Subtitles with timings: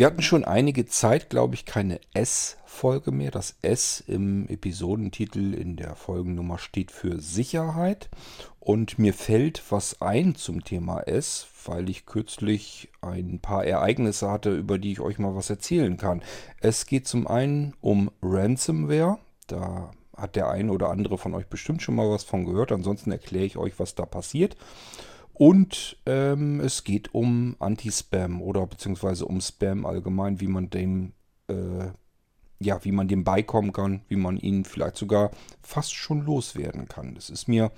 [0.00, 3.30] Wir hatten schon einige Zeit, glaube ich, keine S-Folge mehr.
[3.30, 8.08] Das S im Episodentitel in der Folgennummer steht für Sicherheit.
[8.60, 14.56] Und mir fällt was ein zum Thema S, weil ich kürzlich ein paar Ereignisse hatte,
[14.56, 16.22] über die ich euch mal was erzählen kann.
[16.62, 19.18] Es geht zum einen um Ransomware.
[19.48, 22.72] Da hat der eine oder andere von euch bestimmt schon mal was von gehört.
[22.72, 24.56] Ansonsten erkläre ich euch, was da passiert.
[25.40, 31.14] Und ähm, es geht um Anti-Spam oder beziehungsweise um Spam allgemein, wie man dem,
[31.48, 31.86] äh,
[32.58, 35.30] ja, wie man dem beikommen kann, wie man ihn vielleicht sogar
[35.62, 37.14] fast schon loswerden kann.
[37.14, 37.72] Das ist mir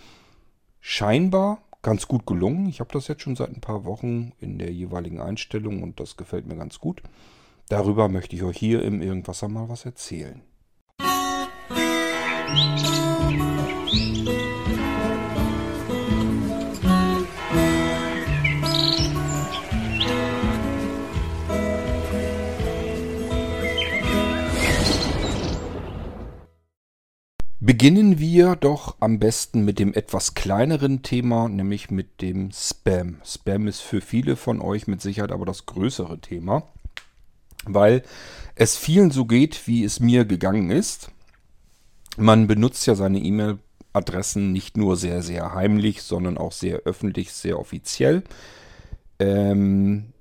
[0.80, 2.66] scheinbar ganz gut gelungen.
[2.66, 6.16] Ich habe das jetzt schon seit ein paar Wochen in der jeweiligen Einstellung und das
[6.16, 7.00] gefällt mir ganz gut.
[7.68, 10.42] Darüber möchte ich euch hier im Irgendwasser mal was erzählen.
[12.50, 13.01] Musik
[27.82, 33.16] Beginnen wir doch am besten mit dem etwas kleineren Thema, nämlich mit dem Spam.
[33.24, 36.62] Spam ist für viele von euch mit Sicherheit aber das größere Thema,
[37.64, 38.04] weil
[38.54, 41.10] es vielen so geht, wie es mir gegangen ist.
[42.16, 47.58] Man benutzt ja seine E-Mail-Adressen nicht nur sehr, sehr heimlich, sondern auch sehr öffentlich, sehr
[47.58, 48.22] offiziell.
[49.18, 50.12] Ähm,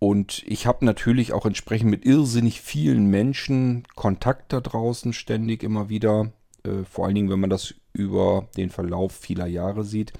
[0.00, 5.88] und ich habe natürlich auch entsprechend mit irrsinnig vielen Menschen Kontakt da draußen ständig immer
[5.88, 6.32] wieder
[6.64, 10.12] äh, vor allen Dingen, wenn man das über den Verlauf vieler Jahre sieht,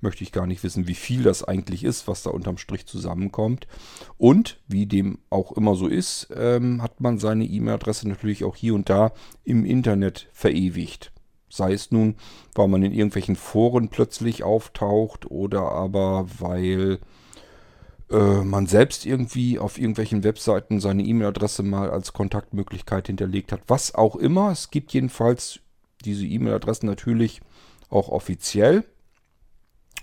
[0.00, 3.66] möchte ich gar nicht wissen, wie viel das eigentlich ist, was da unterm Strich zusammenkommt.
[4.18, 8.74] Und wie dem auch immer so ist, ähm, hat man seine E-Mail-Adresse natürlich auch hier
[8.74, 9.12] und da
[9.44, 11.12] im Internet verewigt.
[11.48, 12.16] Sei es nun,
[12.54, 16.98] weil man in irgendwelchen Foren plötzlich auftaucht oder aber weil
[18.10, 23.62] äh, man selbst irgendwie auf irgendwelchen Webseiten seine E-Mail-Adresse mal als Kontaktmöglichkeit hinterlegt hat.
[23.68, 24.50] Was auch immer.
[24.50, 25.60] Es gibt jedenfalls
[26.06, 27.40] diese E-Mail-Adressen natürlich
[27.90, 28.84] auch offiziell.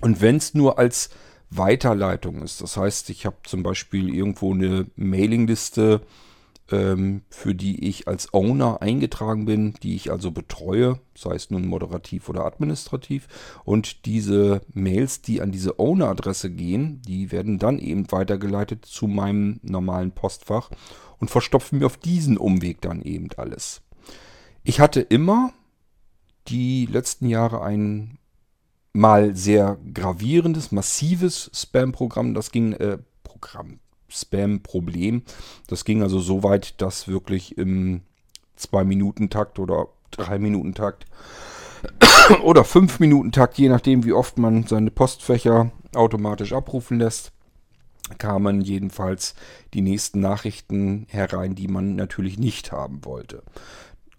[0.02, 1.09] Und wenn es nur als
[1.50, 6.02] Weiterleitung ist, das heißt, ich habe zum Beispiel irgendwo eine Mailingliste,
[6.72, 11.68] ähm, für die ich als Owner eingetragen bin, die ich also betreue, sei es nun
[11.68, 13.28] moderativ oder administrativ.
[13.63, 19.59] Und diese Mails, die an diese Owner-Adresse gehen, die werden dann eben weitergeleitet zu meinem
[19.62, 20.69] normalen Postfach
[21.19, 23.81] und verstopfen mir auf diesen Umweg dann eben alles.
[24.63, 25.53] Ich hatte immer
[26.48, 28.18] die letzten Jahre ein
[28.94, 32.34] mal sehr gravierendes, massives Spam-Programm.
[32.34, 35.24] Das ging, äh, Programm, Spam-Problem.
[35.68, 38.02] Das ging also so weit, dass wirklich im
[38.59, 41.06] 2-Minuten-Takt oder 3-Minuten-Takt
[42.44, 47.31] oder 5-Minuten-Takt, je nachdem, wie oft man seine Postfächer automatisch abrufen lässt,
[48.18, 49.34] kamen jedenfalls
[49.74, 53.44] die nächsten Nachrichten herein, die man natürlich nicht haben wollte.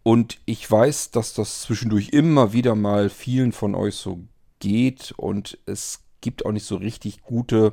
[0.04, 4.20] Und ich weiß, dass das zwischendurch immer wieder mal vielen von euch so
[4.60, 7.72] geht und es gibt auch nicht so richtig gute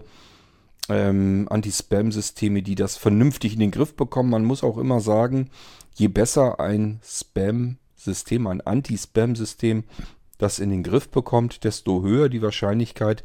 [0.89, 4.29] ähm, Anti-Spam-Systeme, die das vernünftig in den Griff bekommen.
[4.29, 5.49] Man muss auch immer sagen,
[5.95, 9.83] je besser ein Spam-System, ein Anti-Spam-System
[10.37, 13.23] das in den Griff bekommt, desto höher die Wahrscheinlichkeit,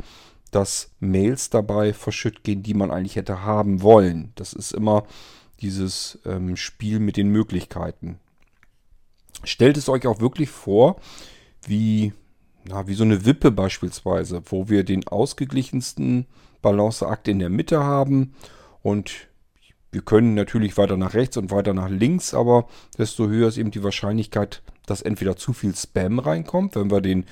[0.50, 4.32] dass Mails dabei verschütt gehen, die man eigentlich hätte haben wollen.
[4.34, 5.04] Das ist immer
[5.60, 8.18] dieses ähm, Spiel mit den Möglichkeiten.
[9.44, 11.00] Stellt es euch auch wirklich vor,
[11.66, 12.12] wie,
[12.64, 16.26] na, wie so eine Wippe beispielsweise, wo wir den ausgeglichensten
[16.62, 18.34] Balanceakt in der Mitte haben
[18.82, 19.28] und
[19.92, 23.70] wir können natürlich weiter nach rechts und weiter nach links, aber desto höher ist eben
[23.70, 27.24] die Wahrscheinlichkeit, dass entweder zu viel Spam reinkommt, wenn wir den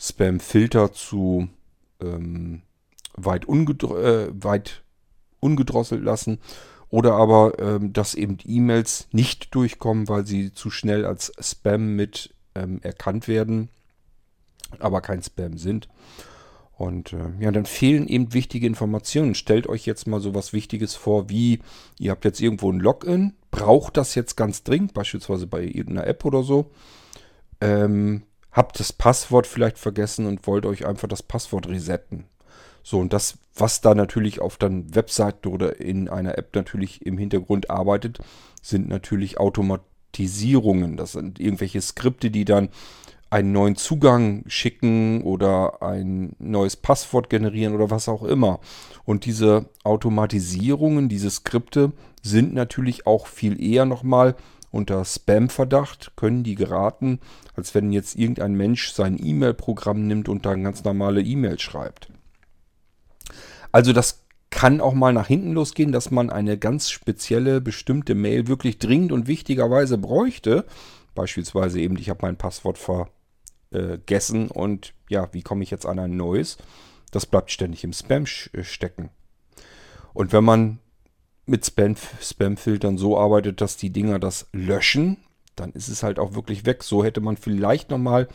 [0.00, 1.48] Spam-Filter zu
[2.00, 2.62] ähm,
[3.14, 4.82] weit, ungedr äh, weit
[5.38, 6.38] ungedrosselt lassen
[6.92, 12.34] oder aber, ähm, dass eben E-Mails nicht durchkommen, weil sie zu schnell als Spam mit
[12.54, 13.70] ähm, erkannt werden,
[14.78, 15.88] aber kein Spam sind.
[16.76, 19.34] Und äh, ja, dann fehlen eben wichtige Informationen.
[19.34, 21.60] Stellt euch jetzt mal so was Wichtiges vor, wie
[21.98, 26.26] ihr habt jetzt irgendwo ein Login, braucht das jetzt ganz dringend, beispielsweise bei irgendeiner App
[26.26, 26.72] oder so.
[27.62, 32.26] Ähm, habt das Passwort vielleicht vergessen und wollt euch einfach das Passwort resetten.
[32.82, 37.18] So, und das, was da natürlich auf dann Webseiten oder in einer App natürlich im
[37.18, 38.18] Hintergrund arbeitet,
[38.60, 40.96] sind natürlich Automatisierungen.
[40.96, 42.68] Das sind irgendwelche Skripte, die dann
[43.32, 48.60] einen neuen Zugang schicken oder ein neues Passwort generieren oder was auch immer.
[49.04, 51.92] Und diese Automatisierungen, diese Skripte
[52.22, 54.36] sind natürlich auch viel eher nochmal
[54.70, 57.20] unter Spam-Verdacht, können die geraten,
[57.56, 62.11] als wenn jetzt irgendein Mensch sein E-Mail-Programm nimmt und da ganz normale E-Mails schreibt.
[63.72, 68.46] Also das kann auch mal nach hinten losgehen, dass man eine ganz spezielle, bestimmte Mail
[68.46, 70.66] wirklich dringend und wichtigerweise bräuchte.
[71.14, 76.16] Beispielsweise eben, ich habe mein Passwort vergessen und ja, wie komme ich jetzt an ein
[76.16, 76.58] neues?
[77.10, 79.10] Das bleibt ständig im Spam äh, stecken.
[80.12, 80.78] Und wenn man
[81.46, 85.16] mit Spam, Spam-Filtern so arbeitet, dass die Dinger das löschen,
[85.56, 86.82] dann ist es halt auch wirklich weg.
[86.82, 88.28] So hätte man vielleicht nochmal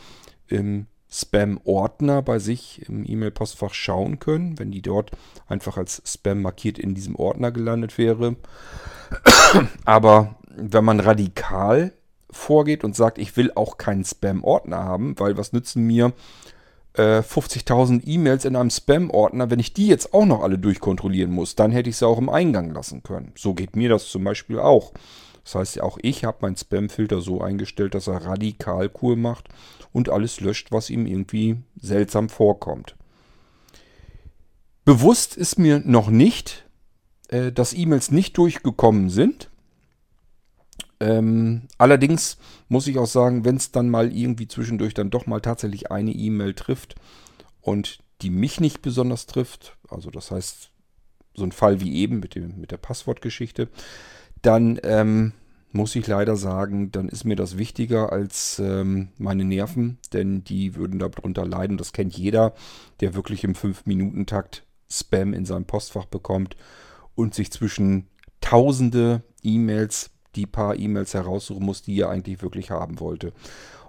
[0.48, 5.10] im Spam-Ordner bei sich im E-Mail-Postfach schauen können, wenn die dort
[5.46, 8.36] einfach als Spam markiert in diesem Ordner gelandet wäre.
[9.84, 11.92] Aber wenn man radikal
[12.30, 16.12] vorgeht und sagt, ich will auch keinen Spam-Ordner haben, weil was nützen mir
[16.92, 21.54] äh, 50.000 E-Mails in einem Spam-Ordner, wenn ich die jetzt auch noch alle durchkontrollieren muss,
[21.54, 23.32] dann hätte ich sie auch im Eingang lassen können.
[23.36, 24.92] So geht mir das zum Beispiel auch.
[25.44, 29.48] Das heißt, auch ich habe meinen Spam-Filter so eingestellt, dass er radikal cool macht
[29.92, 32.96] und alles löscht, was ihm irgendwie seltsam vorkommt.
[34.84, 36.64] Bewusst ist mir noch nicht,
[37.28, 39.50] äh, dass E-Mails nicht durchgekommen sind.
[41.00, 42.38] Ähm, allerdings
[42.68, 46.12] muss ich auch sagen, wenn es dann mal irgendwie zwischendurch dann doch mal tatsächlich eine
[46.12, 46.96] E-Mail trifft
[47.60, 50.70] und die mich nicht besonders trifft, also das heißt
[51.34, 53.68] so ein Fall wie eben mit, dem, mit der Passwortgeschichte,
[54.42, 55.34] dann ähm,
[55.72, 60.74] muss ich leider sagen, dann ist mir das wichtiger als ähm, meine Nerven, denn die
[60.76, 61.76] würden darunter leiden.
[61.76, 62.54] Das kennt jeder,
[63.00, 66.56] der wirklich im 5-Minuten-Takt Spam in seinem Postfach bekommt
[67.14, 68.08] und sich zwischen
[68.40, 73.32] tausende E-Mails die paar E-Mails heraussuchen muss, die ihr eigentlich wirklich haben wollte.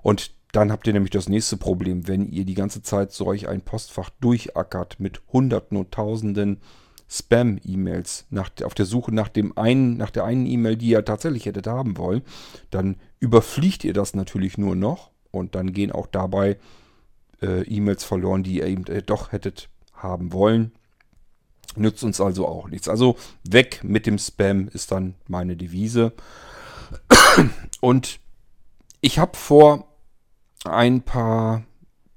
[0.02, 3.62] Und dann habt ihr nämlich das nächste Problem, wenn ihr die ganze Zeit solch ein
[3.62, 6.60] Postfach durchackert mit Hunderten und Tausenden
[7.10, 8.28] Spam-E-Mails
[8.64, 11.98] auf der Suche nach dem einen, nach der einen E-Mail, die ihr tatsächlich hättet haben
[11.98, 12.22] wollen,
[12.70, 16.58] dann überfliegt ihr das natürlich nur noch und dann gehen auch dabei
[17.42, 20.72] äh, E-Mails verloren, die ihr eben äh, doch hättet haben wollen.
[21.76, 22.88] Nützt uns also auch nichts.
[22.88, 26.14] Also weg mit dem Spam ist dann meine Devise.
[27.82, 28.20] Und
[29.02, 29.88] ich habe vor
[30.66, 31.64] ein paar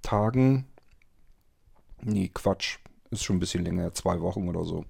[0.03, 0.67] Tagen,
[2.03, 2.79] nee, Quatsch,
[3.13, 4.85] ist schon ein bisschen länger, zwei Wochen oder so,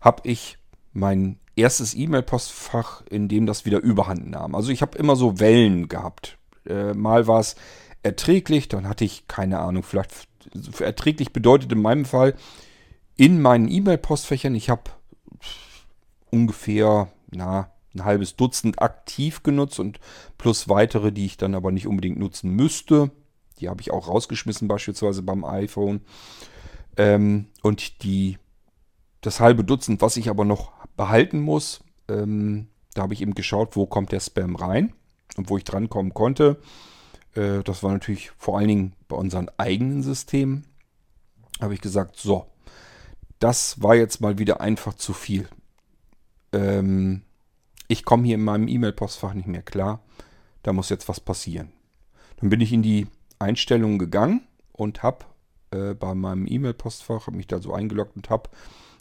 [0.00, 0.58] habe ich
[0.92, 4.54] mein erstes E-Mail-Postfach, in dem das wieder überhand nahm.
[4.54, 6.38] Also ich habe immer so Wellen gehabt.
[6.66, 7.56] Äh, mal war es
[8.02, 10.28] erträglich, dann hatte ich keine Ahnung, vielleicht
[10.80, 12.34] erträglich bedeutet in meinem Fall,
[13.16, 14.90] in meinen E-Mail-Postfächern, ich habe
[16.30, 20.00] ungefähr na, ein halbes Dutzend aktiv genutzt und
[20.38, 23.10] plus weitere, die ich dann aber nicht unbedingt nutzen müsste.
[23.60, 26.00] Die habe ich auch rausgeschmissen, beispielsweise beim iPhone.
[26.96, 28.38] Ähm, und die,
[29.20, 33.76] das halbe Dutzend, was ich aber noch behalten muss, ähm, da habe ich eben geschaut,
[33.76, 34.92] wo kommt der Spam rein
[35.36, 36.60] und wo ich drankommen konnte.
[37.34, 40.66] Äh, das war natürlich vor allen Dingen bei unseren eigenen Systemen.
[41.60, 42.46] Habe ich gesagt, so,
[43.38, 45.48] das war jetzt mal wieder einfach zu viel.
[46.52, 47.22] Ähm,
[47.88, 50.00] ich komme hier in meinem E-Mail-Postfach nicht mehr klar.
[50.62, 51.72] Da muss jetzt was passieren.
[52.40, 53.06] Dann bin ich in die
[53.38, 55.24] Einstellungen gegangen und habe
[55.72, 58.50] äh, bei meinem E-Mail-Postfach, mich da so eingeloggt und habe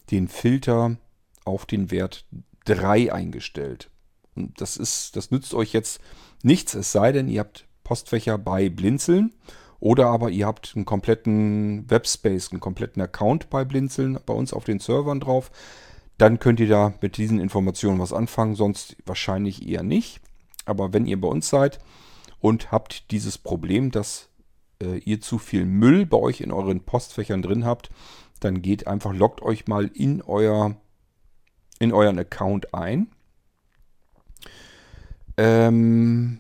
[0.09, 0.97] den Filter
[1.45, 2.25] auf den Wert
[2.65, 3.89] 3 eingestellt.
[4.35, 6.00] Und das ist, das nützt euch jetzt
[6.44, 9.33] nichts, es sei denn, ihr habt Postfächer bei Blinzeln
[9.79, 14.63] oder aber ihr habt einen kompletten Webspace, einen kompletten Account bei Blinzeln bei uns auf
[14.63, 15.51] den Servern drauf.
[16.17, 20.21] Dann könnt ihr da mit diesen Informationen was anfangen, sonst wahrscheinlich eher nicht.
[20.65, 21.79] Aber wenn ihr bei uns seid
[22.39, 24.29] und habt dieses Problem, dass
[24.81, 27.89] äh, ihr zu viel Müll bei euch in euren Postfächern drin habt,
[28.39, 30.75] dann geht einfach, loggt euch mal in, euer,
[31.79, 33.11] in euren Account ein.
[35.38, 36.39] Ähm,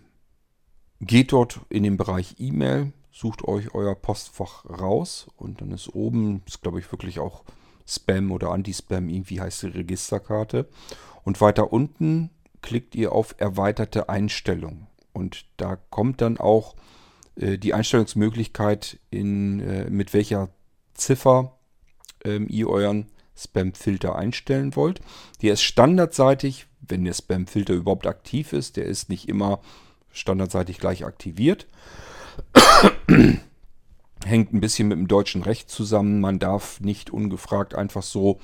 [0.99, 6.43] geht dort in den Bereich E-Mail, sucht euch euer Postfach raus und dann ist oben,
[6.45, 7.43] ist glaube ich wirklich auch
[7.87, 10.67] Spam oder Anti-Spam, irgendwie heißt die Registerkarte.
[11.23, 12.29] Und weiter unten
[12.61, 14.87] klickt ihr auf erweiterte Einstellungen.
[15.13, 16.75] Und da kommt dann auch
[17.35, 20.49] die Einstellungsmöglichkeit, in, äh, mit welcher
[20.93, 21.57] Ziffer
[22.23, 25.01] ähm, ihr euren Spam-Filter einstellen wollt.
[25.41, 29.61] Der ist standardseitig, wenn der Spam-Filter überhaupt aktiv ist, der ist nicht immer
[30.11, 31.67] standardseitig gleich aktiviert.
[34.25, 36.21] Hängt ein bisschen mit dem deutschen Recht zusammen.
[36.21, 38.39] Man darf nicht ungefragt einfach so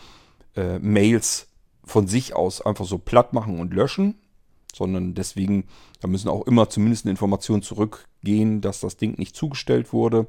[0.55, 1.47] äh, Mails
[1.83, 4.15] von sich aus einfach so platt machen und löschen,
[4.73, 5.65] sondern deswegen,
[6.01, 7.61] da müssen auch immer zumindest eine Information
[8.27, 10.27] zurückgehen, dass das Ding nicht zugestellt wurde,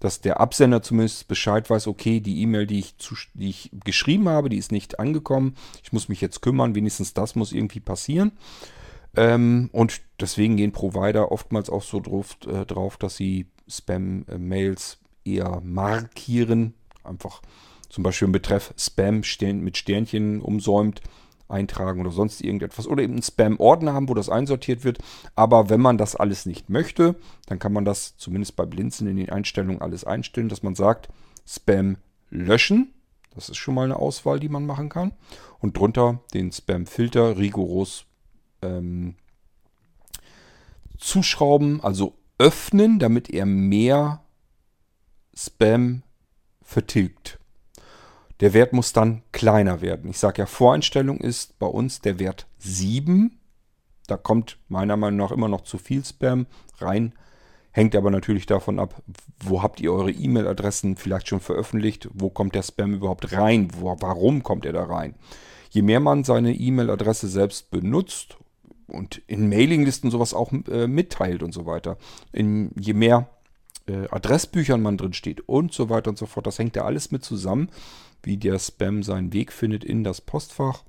[0.00, 2.94] dass der Absender zumindest Bescheid weiß, okay, die E-Mail, die, ich
[3.34, 5.54] die ich geschrieben habe, die ist nicht angekommen.
[5.82, 8.32] Ich muss mich jetzt kümmern, wenigstens das muss irgendwie passieren.
[9.16, 15.60] Ähm, und deswegen gehen Provider oftmals auch so drauf, äh, drauf dass sie Spam-Mails eher
[15.62, 16.74] markieren.
[17.04, 17.40] Einfach
[17.88, 19.22] zum Beispiel im Betreff Spam
[19.62, 21.00] mit Sternchen umsäumt
[21.54, 22.86] eintragen oder sonst irgendetwas.
[22.86, 24.98] Oder eben einen Spam-Ordner haben, wo das einsortiert wird.
[25.34, 27.14] Aber wenn man das alles nicht möchte,
[27.46, 31.08] dann kann man das zumindest bei Blinzen in den Einstellungen alles einstellen, dass man sagt,
[31.46, 31.96] Spam
[32.30, 32.92] löschen.
[33.34, 35.12] Das ist schon mal eine Auswahl, die man machen kann.
[35.60, 38.04] Und drunter den Spam-Filter rigoros
[38.62, 39.14] ähm,
[40.98, 44.22] zuschrauben, also öffnen, damit er mehr
[45.34, 46.02] Spam
[46.62, 47.38] vertilgt.
[48.40, 50.10] Der Wert muss dann kleiner werden.
[50.10, 53.38] Ich sage ja, Voreinstellung ist bei uns der Wert 7.
[54.06, 56.46] Da kommt meiner Meinung nach immer noch zu viel Spam
[56.78, 57.12] rein.
[57.70, 59.02] Hängt aber natürlich davon ab,
[59.42, 63.96] wo habt ihr eure E-Mail-Adressen vielleicht schon veröffentlicht, wo kommt der Spam überhaupt rein, wo,
[63.98, 65.14] warum kommt er da rein.
[65.70, 68.36] Je mehr man seine E-Mail-Adresse selbst benutzt
[68.86, 71.98] und in Mailinglisten sowas auch äh, mitteilt und so weiter,
[72.32, 73.28] in, je mehr
[73.86, 77.10] äh, Adressbüchern man drin steht und so weiter und so fort, das hängt ja alles
[77.10, 77.70] mit zusammen
[78.24, 80.84] wie der Spam seinen Weg findet in das Postfach.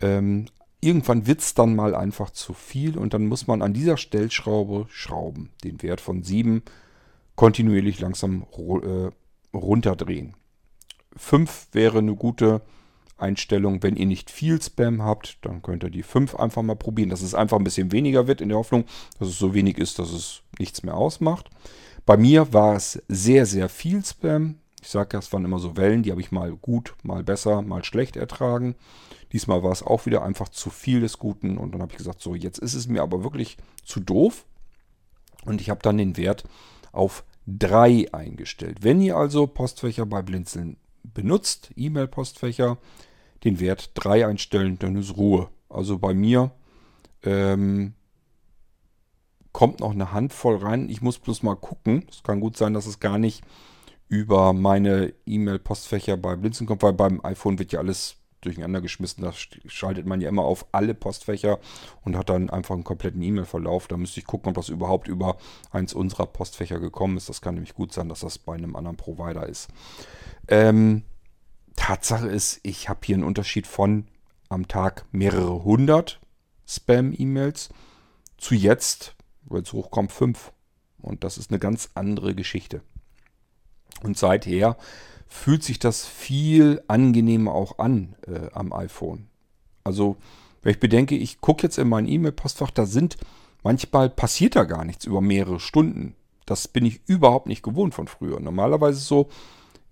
[0.00, 0.46] Ähm,
[0.80, 4.86] irgendwann wird es dann mal einfach zu viel und dann muss man an dieser Stellschraube
[4.90, 6.62] schrauben, den Wert von 7
[7.34, 9.10] kontinuierlich langsam äh,
[9.56, 10.34] runterdrehen.
[11.16, 12.62] 5 wäre eine gute
[13.16, 13.82] Einstellung.
[13.82, 17.22] Wenn ihr nicht viel Spam habt, dann könnt ihr die 5 einfach mal probieren, dass
[17.22, 18.84] es einfach ein bisschen weniger wird in der Hoffnung,
[19.18, 21.50] dass es so wenig ist, dass es nichts mehr ausmacht.
[22.06, 24.56] Bei mir war es sehr, sehr viel Spam.
[24.82, 27.62] Ich sage ja, es waren immer so Wellen, die habe ich mal gut, mal besser,
[27.62, 28.74] mal schlecht ertragen.
[29.32, 32.20] Diesmal war es auch wieder einfach zu viel des Guten und dann habe ich gesagt,
[32.20, 34.46] so jetzt ist es mir aber wirklich zu doof
[35.44, 36.44] und ich habe dann den Wert
[36.92, 38.78] auf 3 eingestellt.
[38.82, 42.78] Wenn ihr also Postfächer bei Blinzeln benutzt, E-Mail-Postfächer,
[43.44, 45.48] den Wert 3 einstellen, dann ist Ruhe.
[45.68, 46.50] Also bei mir
[47.22, 47.94] ähm,
[49.52, 50.88] kommt noch eine Handvoll rein.
[50.88, 52.06] Ich muss bloß mal gucken.
[52.10, 53.42] Es kann gut sein, dass es gar nicht
[54.08, 59.22] über meine E-Mail-Postfächer bei Blinzen kommt, weil beim iPhone wird ja alles durcheinander geschmissen.
[59.22, 61.58] Da schaltet man ja immer auf alle Postfächer
[62.04, 63.88] und hat dann einfach einen kompletten E-Mail-Verlauf.
[63.88, 65.36] Da müsste ich gucken, ob das überhaupt über
[65.70, 67.28] eins unserer Postfächer gekommen ist.
[67.28, 69.68] Das kann nämlich gut sein, dass das bei einem anderen Provider ist.
[70.46, 71.02] Ähm,
[71.76, 74.06] Tatsache ist, ich habe hier einen Unterschied von
[74.48, 76.20] am Tag mehrere hundert
[76.66, 77.70] Spam-E-Mails
[78.36, 80.52] zu jetzt, wenn es hochkommt, fünf.
[81.00, 82.82] Und das ist eine ganz andere Geschichte.
[84.02, 84.76] Und seither
[85.26, 89.28] fühlt sich das viel angenehmer auch an äh, am iPhone.
[89.84, 90.16] Also,
[90.62, 93.16] wenn ich bedenke, ich gucke jetzt in mein E-Mail-Postfach, da sind
[93.62, 96.14] manchmal passiert da gar nichts über mehrere Stunden.
[96.46, 98.40] Das bin ich überhaupt nicht gewohnt von früher.
[98.40, 99.28] Normalerweise so,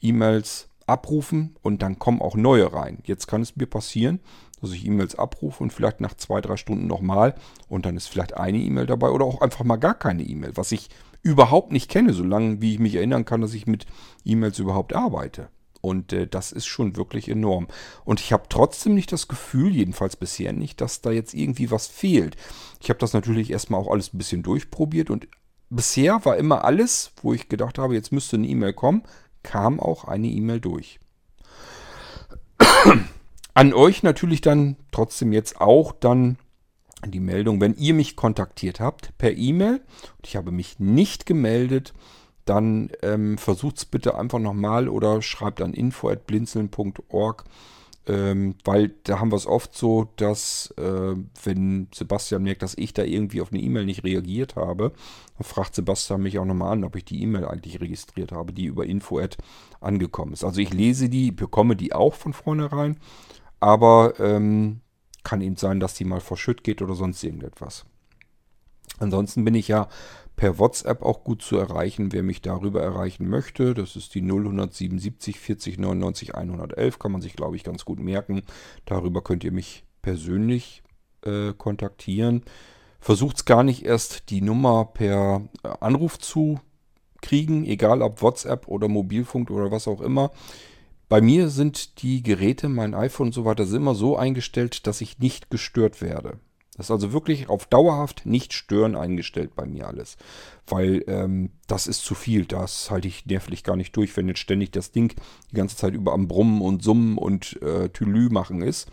[0.00, 2.98] E-Mails abrufen und dann kommen auch neue rein.
[3.04, 4.20] Jetzt kann es mir passieren,
[4.60, 7.34] dass ich E-Mails abrufe und vielleicht nach zwei, drei Stunden nochmal
[7.68, 10.72] und dann ist vielleicht eine E-Mail dabei oder auch einfach mal gar keine E-Mail, was
[10.72, 10.88] ich
[11.22, 13.86] überhaupt nicht kenne, solange wie ich mich erinnern kann, dass ich mit
[14.24, 15.48] E-Mails überhaupt arbeite.
[15.80, 17.68] Und äh, das ist schon wirklich enorm.
[18.04, 21.86] Und ich habe trotzdem nicht das Gefühl, jedenfalls bisher nicht, dass da jetzt irgendwie was
[21.86, 22.36] fehlt.
[22.80, 25.28] Ich habe das natürlich erstmal auch alles ein bisschen durchprobiert und
[25.70, 29.02] bisher war immer alles, wo ich gedacht habe, jetzt müsste eine E-Mail kommen,
[29.42, 30.98] kam auch eine E-Mail durch.
[33.54, 36.36] An euch natürlich dann trotzdem jetzt auch dann
[37.04, 39.82] die Meldung, wenn ihr mich kontaktiert habt per E-Mail
[40.16, 41.92] und ich habe mich nicht gemeldet,
[42.44, 47.44] dann ähm, versucht es bitte einfach nochmal oder schreibt an info.blinzeln.org,
[48.06, 52.94] ähm, weil da haben wir es oft so, dass äh, wenn Sebastian merkt, dass ich
[52.94, 54.92] da irgendwie auf eine E-Mail nicht reagiert habe,
[55.36, 58.66] dann fragt Sebastian mich auch nochmal an, ob ich die E-Mail eigentlich registriert habe, die
[58.66, 59.20] über info
[59.80, 60.44] angekommen ist.
[60.44, 62.98] Also ich lese die, bekomme die auch von vornherein,
[63.58, 64.82] aber ähm,
[65.26, 67.84] kann eben sein, dass die mal verschütt geht oder sonst irgendetwas.
[69.00, 69.88] Ansonsten bin ich ja
[70.36, 73.74] per WhatsApp auch gut zu erreichen, wer mich darüber erreichen möchte.
[73.74, 78.42] Das ist die 0177 40 99 111, kann man sich, glaube ich, ganz gut merken.
[78.84, 80.84] Darüber könnt ihr mich persönlich
[81.22, 82.44] äh, kontaktieren.
[83.00, 86.60] Versucht es gar nicht erst die Nummer per äh, Anruf zu
[87.20, 90.30] kriegen, egal ob WhatsApp oder Mobilfunk oder was auch immer.
[91.08, 95.18] Bei mir sind die Geräte, mein iPhone und so weiter, immer so eingestellt, dass ich
[95.20, 96.40] nicht gestört werde.
[96.76, 100.16] Das ist also wirklich auf dauerhaft nicht stören eingestellt bei mir alles.
[100.66, 102.44] Weil ähm, das ist zu viel.
[102.44, 105.14] Das halte ich nervlich gar nicht durch, wenn jetzt ständig das Ding
[105.50, 108.88] die ganze Zeit über am Brummen und Summen und äh, Tülü machen ist.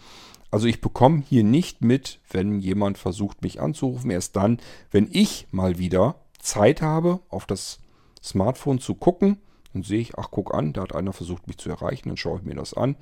[0.50, 4.12] Also ich bekomme hier nicht mit, wenn jemand versucht, mich anzurufen.
[4.12, 4.60] Erst dann,
[4.92, 7.80] wenn ich mal wieder Zeit habe, auf das
[8.22, 9.40] Smartphone zu gucken
[9.74, 12.40] dann sehe ich, ach guck an, da hat einer versucht mich zu erreichen, dann schaue
[12.40, 12.96] ich mir das an.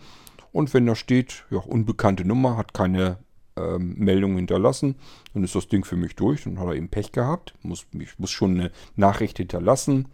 [0.51, 3.17] Und wenn da steht, ja, unbekannte Nummer, hat keine
[3.55, 4.95] ähm, Meldung hinterlassen,
[5.33, 6.43] dann ist das Ding für mich durch.
[6.43, 10.07] Dann hat er eben Pech gehabt, muss, ich muss schon eine Nachricht hinterlassen.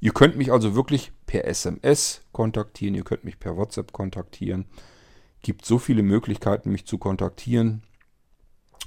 [0.00, 4.66] Ihr könnt mich also wirklich per SMS kontaktieren, ihr könnt mich per WhatsApp kontaktieren.
[5.42, 7.82] Gibt so viele Möglichkeiten, mich zu kontaktieren.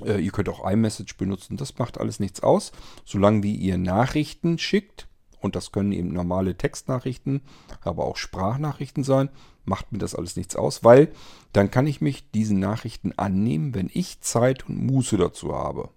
[0.06, 2.72] Äh, ihr könnt auch iMessage benutzen, das macht alles nichts aus,
[3.06, 5.09] solange wie ihr Nachrichten schickt.
[5.40, 7.42] Und das können eben normale Textnachrichten,
[7.82, 9.30] aber auch Sprachnachrichten sein.
[9.66, 11.12] Macht mir das alles nichts aus, weil
[11.54, 15.90] dann kann ich mich diesen Nachrichten annehmen, wenn ich Zeit und Muße dazu habe.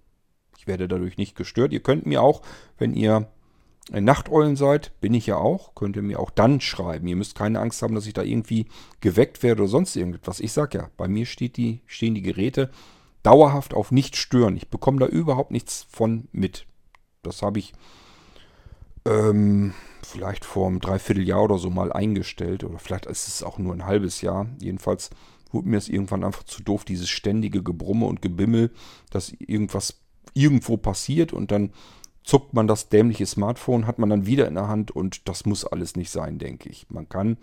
[0.58, 1.72] Ich werde dadurch nicht gestört.
[1.72, 2.42] Ihr könnt mir auch,
[2.78, 3.28] wenn ihr
[3.90, 7.08] Nachteulen seid, bin ich ja auch, könnt ihr mir auch dann schreiben.
[7.08, 8.66] Ihr müsst keine Angst haben, dass ich da irgendwie
[9.00, 10.38] geweckt werde oder sonst irgendetwas.
[10.38, 12.70] Ich sag ja, bei mir die, stehen die Geräte
[13.22, 14.56] dauerhaft auf nicht stören.
[14.56, 16.66] Ich bekomme da überhaupt nichts von mit.
[17.22, 17.72] Das habe ich
[19.04, 22.64] ähm, vielleicht vor einem Dreivierteljahr oder so mal eingestellt.
[22.64, 24.46] Oder vielleicht ist es auch nur ein halbes Jahr.
[24.60, 25.10] Jedenfalls
[25.50, 28.70] wurde mir es irgendwann einfach zu doof, dieses ständige Gebrumme und Gebimmel,
[29.10, 30.00] dass irgendwas
[30.34, 31.72] irgendwo passiert und dann
[32.24, 35.64] zuckt man das dämliche Smartphone, hat man dann wieder in der Hand und das muss
[35.64, 36.86] alles nicht sein, denke ich.
[36.88, 37.36] Man kann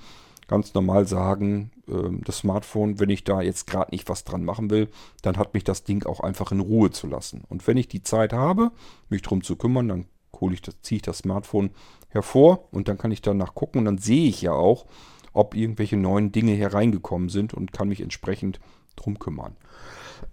[0.47, 4.69] ganz normal sagen, äh, das Smartphone, wenn ich da jetzt gerade nicht was dran machen
[4.69, 4.89] will,
[5.21, 7.43] dann hat mich das Ding auch einfach in Ruhe zu lassen.
[7.49, 8.71] Und wenn ich die Zeit habe,
[9.09, 10.05] mich darum zu kümmern, dann
[10.39, 11.71] hole ich das, ziehe ich das Smartphone
[12.09, 14.85] hervor und dann kann ich danach gucken und dann sehe ich ja auch,
[15.33, 18.59] ob irgendwelche neuen Dinge hereingekommen sind und kann mich entsprechend
[18.95, 19.55] drum kümmern.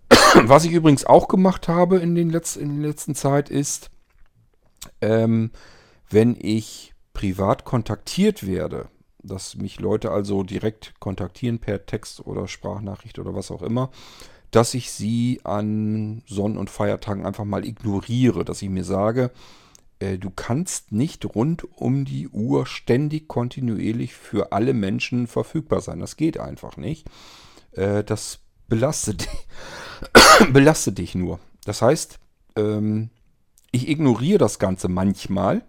[0.44, 3.90] Was ich übrigens auch gemacht habe in, den Letz-, in der letzten Zeit ist,
[5.00, 5.50] ähm,
[6.08, 8.88] wenn ich privat kontaktiert werde,
[9.22, 13.90] dass mich Leute also direkt kontaktieren per Text oder Sprachnachricht oder was auch immer,
[14.50, 19.32] dass ich sie an Sonn- und Feiertagen einfach mal ignoriere, dass ich mir sage,
[19.98, 26.00] du kannst nicht rund um die Uhr ständig kontinuierlich für alle Menschen verfügbar sein.
[26.00, 27.06] Das geht einfach nicht.
[27.72, 29.28] Äh, das belastet,
[30.52, 31.38] belastet dich nur.
[31.64, 32.18] Das heißt,
[32.56, 33.10] ähm,
[33.72, 35.62] ich ignoriere das Ganze manchmal.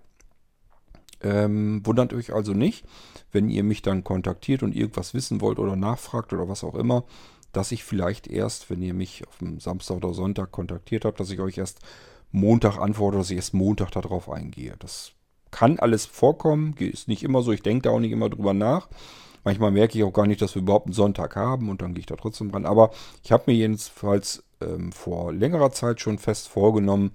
[1.22, 2.86] Ähm, wundert euch also nicht,
[3.32, 7.06] wenn ihr mich dann kontaktiert und irgendwas wissen wollt oder nachfragt oder was auch immer,
[7.54, 11.32] dass ich vielleicht erst, wenn ihr mich auf dem Samstag oder Sonntag kontaktiert habt, dass
[11.32, 11.80] ich euch erst
[12.32, 14.76] Montag antworte, dass ich erst Montag darauf eingehe.
[14.80, 15.14] Das
[15.52, 18.90] kann alles vorkommen, ist nicht immer so, ich denke da auch nicht immer drüber nach.
[19.44, 22.02] Manchmal merke ich auch gar nicht, dass wir überhaupt einen Sonntag haben und dann gehe
[22.02, 22.66] ich da trotzdem dran.
[22.66, 22.92] Aber
[23.24, 27.12] ich habe mir jedenfalls ähm, vor längerer Zeit schon fest vorgenommen,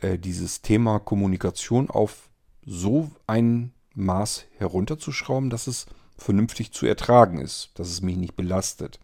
[0.00, 2.28] äh, dieses Thema Kommunikation auf
[2.66, 8.98] so ein Maß herunterzuschrauben, dass es vernünftig zu ertragen ist, dass es mich nicht belastet.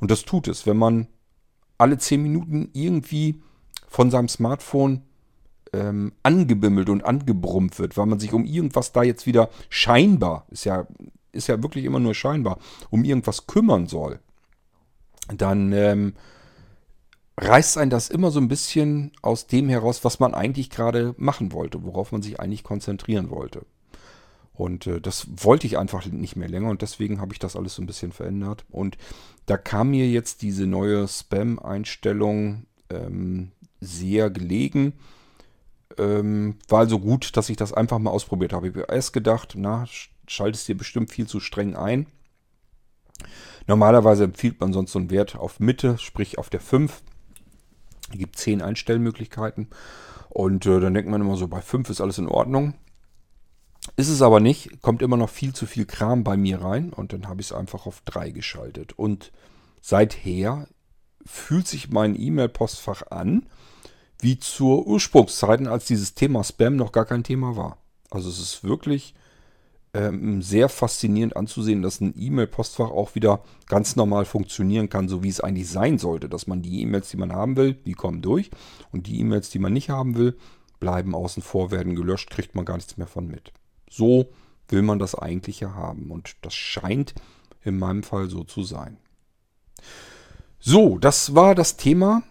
[0.00, 1.08] Und das tut es, wenn man
[1.76, 3.42] alle zehn Minuten irgendwie
[3.88, 5.02] von seinem Smartphone
[5.72, 10.64] ähm, angebimmelt und angebrummt wird, weil man sich um irgendwas da jetzt wieder scheinbar, ist
[10.64, 10.86] ja,
[11.32, 12.58] ist ja wirklich immer nur scheinbar,
[12.90, 14.20] um irgendwas kümmern soll,
[15.34, 16.14] dann ähm,
[17.36, 21.52] reißt einen das immer so ein bisschen aus dem heraus, was man eigentlich gerade machen
[21.52, 23.64] wollte, worauf man sich eigentlich konzentrieren wollte.
[24.54, 27.76] Und äh, das wollte ich einfach nicht mehr länger und deswegen habe ich das alles
[27.76, 28.64] so ein bisschen verändert.
[28.70, 28.98] Und
[29.46, 34.94] da kam mir jetzt diese neue Spam-Einstellung ähm, sehr gelegen.
[35.96, 38.68] Ähm, war also gut, dass ich das einfach mal ausprobiert habe.
[38.68, 39.86] Ich habe erst gedacht, na,
[40.26, 42.06] schaltest dir bestimmt viel zu streng ein.
[43.66, 47.02] Normalerweise empfiehlt man sonst so einen Wert auf Mitte, sprich auf der 5.
[48.10, 49.68] Es gibt 10 Einstellmöglichkeiten.
[50.28, 52.74] Und äh, dann denkt man immer so, bei 5 ist alles in Ordnung.
[53.96, 57.12] Ist es aber nicht, kommt immer noch viel zu viel Kram bei mir rein und
[57.12, 58.92] dann habe ich es einfach auf 3 geschaltet.
[58.92, 59.32] Und
[59.80, 60.68] seither
[61.24, 63.46] fühlt sich mein E-Mail-Postfach an
[64.20, 67.78] wie zur Ursprungszeiten, als dieses Thema Spam noch gar kein Thema war.
[68.10, 69.14] Also es ist wirklich
[69.94, 75.28] ähm, sehr faszinierend anzusehen, dass ein E-Mail-Postfach auch wieder ganz normal funktionieren kann, so wie
[75.28, 76.28] es eigentlich sein sollte.
[76.28, 78.50] Dass man die E-Mails, die man haben will, die kommen durch
[78.92, 80.36] und die E-Mails, die man nicht haben will,
[80.80, 83.52] bleiben außen vor, werden gelöscht, kriegt man gar nichts mehr von mit.
[83.88, 84.30] So
[84.68, 87.14] will man das eigentlich ja haben und das scheint
[87.62, 88.98] in meinem Fall so zu sein.
[90.60, 92.22] So, das war das Thema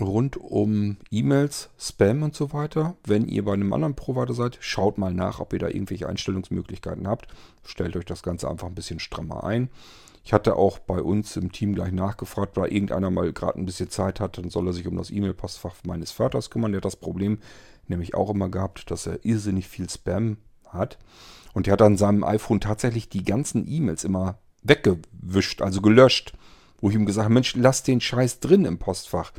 [0.00, 2.96] rund um E-Mails, Spam und so weiter.
[3.04, 7.08] Wenn ihr bei einem anderen Provider seid, schaut mal nach, ob ihr da irgendwelche Einstellungsmöglichkeiten
[7.08, 7.28] habt.
[7.64, 9.70] Stellt euch das Ganze einfach ein bisschen strammer ein.
[10.24, 13.90] Ich hatte auch bei uns im Team gleich nachgefragt, weil irgendeiner mal gerade ein bisschen
[13.90, 16.72] Zeit hat, dann soll er sich um das E-Mail-Postfach meines Vaters kümmern.
[16.72, 17.38] Der hat das Problem
[17.86, 20.98] nämlich auch immer gehabt, dass er irrsinnig viel Spam hat.
[21.54, 26.34] Und er hat an seinem iPhone tatsächlich die ganzen E-Mails immer weggewischt, also gelöscht.
[26.80, 29.32] Wo ich ihm gesagt habe, Mensch, lass den Scheiß drin im Postfach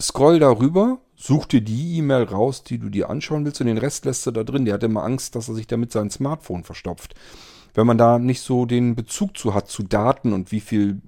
[0.00, 4.04] scroll darüber, such dir die E-Mail raus, die du dir anschauen willst und den Rest
[4.04, 4.64] lässt du da drin.
[4.64, 7.14] Der hat immer Angst, dass er sich damit sein Smartphone verstopft.
[7.74, 11.00] Wenn man da nicht so den Bezug zu hat, zu Daten und wie viel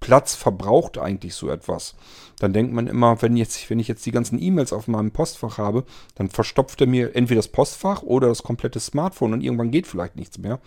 [0.00, 1.94] Platz verbraucht eigentlich so etwas?
[2.38, 5.58] Dann denkt man immer, wenn, jetzt, wenn ich jetzt die ganzen E-Mails auf meinem Postfach
[5.58, 5.84] habe,
[6.16, 10.16] dann verstopft er mir entweder das Postfach oder das komplette Smartphone und irgendwann geht vielleicht
[10.16, 10.60] nichts mehr.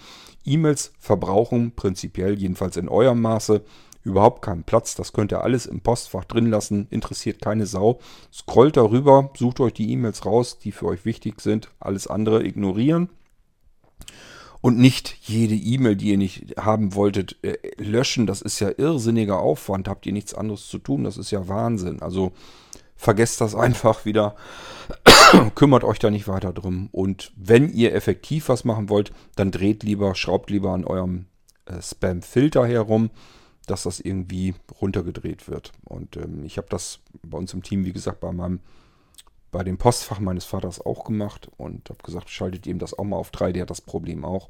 [0.45, 3.61] E-Mails verbrauchen prinzipiell, jedenfalls in eurem Maße,
[4.03, 4.95] überhaupt keinen Platz.
[4.95, 7.99] Das könnt ihr alles im Postfach drin lassen, interessiert keine Sau.
[8.31, 11.69] Scrollt darüber, sucht euch die E-Mails raus, die für euch wichtig sind.
[11.79, 13.09] Alles andere ignorieren
[14.61, 18.27] und nicht jede E-Mail, die ihr nicht haben wolltet, äh, löschen.
[18.27, 19.87] Das ist ja irrsinniger Aufwand.
[19.87, 21.03] Habt ihr nichts anderes zu tun?
[21.03, 22.01] Das ist ja Wahnsinn.
[22.01, 22.33] Also
[22.95, 24.35] vergesst das einfach wieder.
[25.55, 26.89] Kümmert euch da nicht weiter drum.
[26.91, 31.27] Und wenn ihr effektiv was machen wollt, dann dreht lieber, schraubt lieber an eurem
[31.65, 33.11] äh, Spam-Filter herum,
[33.69, 35.71] dass das irgendwie runtergedreht wird.
[35.85, 38.59] Und ähm, ich habe das bei uns im Team, wie gesagt, bei meinem
[39.51, 43.17] bei dem Postfach meines Vaters auch gemacht und habe gesagt, schaltet ihm das auch mal
[43.17, 44.47] auf 3, der hat das Problem auch.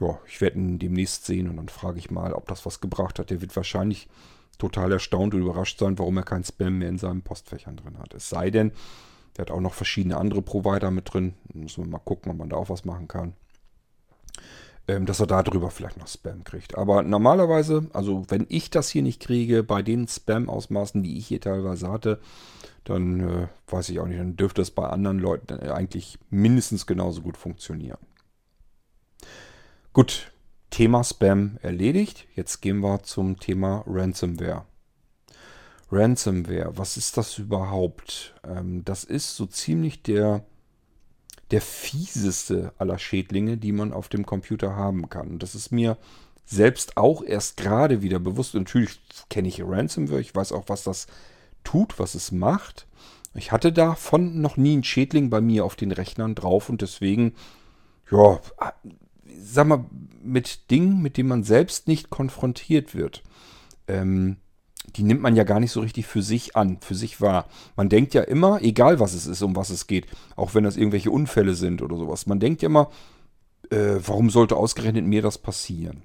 [0.00, 3.18] Ja, ich werde ihn demnächst sehen und dann frage ich mal, ob das was gebracht
[3.18, 3.30] hat.
[3.30, 4.08] Der wird wahrscheinlich
[4.58, 8.14] total erstaunt und überrascht sein, warum er kein Spam mehr in seinen Postfächern drin hat.
[8.14, 8.72] Es sei denn,
[9.36, 11.34] der hat auch noch verschiedene andere Provider mit drin.
[11.52, 13.34] Müssen wir mal gucken, ob man da auch was machen kann.
[14.88, 16.76] Ähm, dass er darüber vielleicht noch Spam kriegt.
[16.76, 21.40] Aber normalerweise, also wenn ich das hier nicht kriege, bei den Spam-Ausmaßen, die ich hier
[21.40, 22.20] teilweise hatte,
[22.82, 27.22] dann äh, weiß ich auch nicht, dann dürfte es bei anderen Leuten eigentlich mindestens genauso
[27.22, 27.98] gut funktionieren.
[29.92, 30.32] Gut,
[30.70, 32.26] Thema Spam erledigt.
[32.34, 34.64] Jetzt gehen wir zum Thema Ransomware.
[35.92, 38.34] Ransomware, was ist das überhaupt?
[38.42, 40.44] Ähm, das ist so ziemlich der,
[41.52, 45.38] der fieseste aller Schädlinge, die man auf dem Computer haben kann.
[45.38, 45.98] Das ist mir
[46.44, 48.54] selbst auch erst gerade wieder bewusst.
[48.54, 51.06] Natürlich kenne ich Ransomware, ich weiß auch, was das
[51.62, 52.86] tut, was es macht.
[53.34, 57.34] Ich hatte davon noch nie einen Schädling bei mir auf den Rechnern drauf und deswegen,
[58.10, 58.40] ja,
[59.38, 59.84] sag mal,
[60.22, 63.22] mit Dingen, mit denen man selbst nicht konfrontiert wird,
[63.88, 64.36] ähm,
[64.96, 67.46] die nimmt man ja gar nicht so richtig für sich an, für sich wahr.
[67.76, 70.76] Man denkt ja immer, egal was es ist, um was es geht, auch wenn das
[70.76, 72.90] irgendwelche Unfälle sind oder sowas, man denkt ja immer,
[73.70, 76.02] äh, warum sollte ausgerechnet mir das passieren?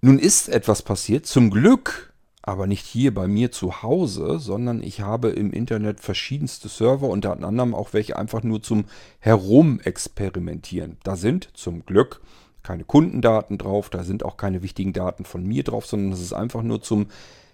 [0.00, 2.10] Nun ist etwas passiert, zum Glück
[2.42, 7.32] aber nicht hier bei mir zu Hause, sondern ich habe im Internet verschiedenste Server, unter
[7.32, 8.86] anderem auch welche einfach nur zum
[9.18, 10.96] Herumexperimentieren.
[11.02, 12.20] Da sind zum Glück
[12.62, 16.32] keine Kundendaten drauf, da sind auch keine wichtigen Daten von mir drauf, sondern es ist
[16.32, 17.06] einfach nur zum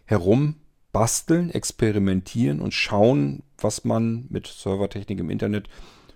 [0.04, 5.68] Herumbasteln, experimentieren und schauen, was man mit Servertechnik im Internet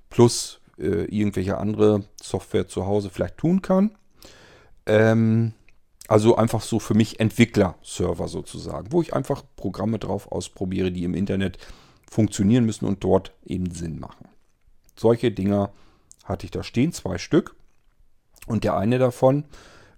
[0.08, 3.96] plus äh, irgendwelche andere Software zu Hause vielleicht tun kann.
[4.86, 5.52] Ähm,
[6.08, 11.14] also einfach so für mich Entwickler-Server sozusagen, wo ich einfach Programme drauf ausprobiere, die im
[11.14, 11.58] Internet
[12.10, 14.28] funktionieren müssen und dort eben Sinn machen.
[14.96, 15.72] Solche Dinger
[16.24, 17.54] hatte ich da stehen, zwei Stück.
[18.50, 19.44] Und der eine davon,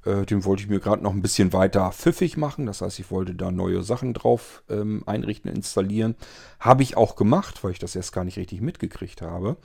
[0.05, 2.67] äh, den wollte ich mir gerade noch ein bisschen weiter pfiffig machen.
[2.67, 6.17] Das heißt, ich wollte da neue Sachen drauf ähm, einrichten, installieren.
[6.61, 9.57] Habe ich auch gemacht, weil ich das erst gar nicht richtig mitgekriegt habe.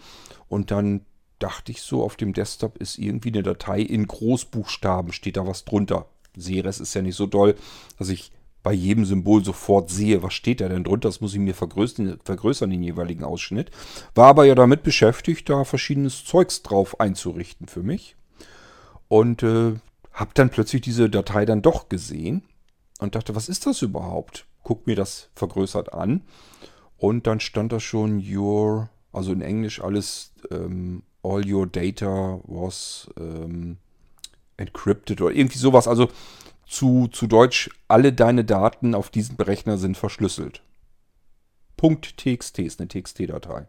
[0.48, 1.02] Und dann
[1.38, 5.66] dachte ich so, auf dem Desktop ist irgendwie eine Datei in Großbuchstaben, steht da was
[5.66, 6.64] drunter sehe.
[6.64, 7.56] Das ist ja nicht so doll,
[8.00, 8.32] dass ich
[8.64, 11.10] bei jedem Symbol sofort sehe, was steht da denn drunter.
[11.10, 13.70] Das muss ich mir vergrößern, vergrößern, den jeweiligen Ausschnitt.
[14.16, 18.16] War aber ja damit beschäftigt, da verschiedenes Zeugs drauf einzurichten für mich.
[19.08, 19.76] Und äh,
[20.12, 22.44] habe dann plötzlich diese Datei dann doch gesehen
[23.00, 24.46] und dachte, was ist das überhaupt?
[24.64, 26.24] Guck mir das vergrößert an.
[26.98, 33.10] Und dann stand da schon your, also in Englisch alles, ähm, all your data was
[33.18, 33.78] ähm,
[34.58, 35.88] encrypted oder irgendwie sowas.
[35.88, 36.10] Also
[36.66, 40.62] zu, zu Deutsch, alle deine Daten auf diesem Berechner sind verschlüsselt.
[41.78, 43.68] .txt ist eine TXT-Datei.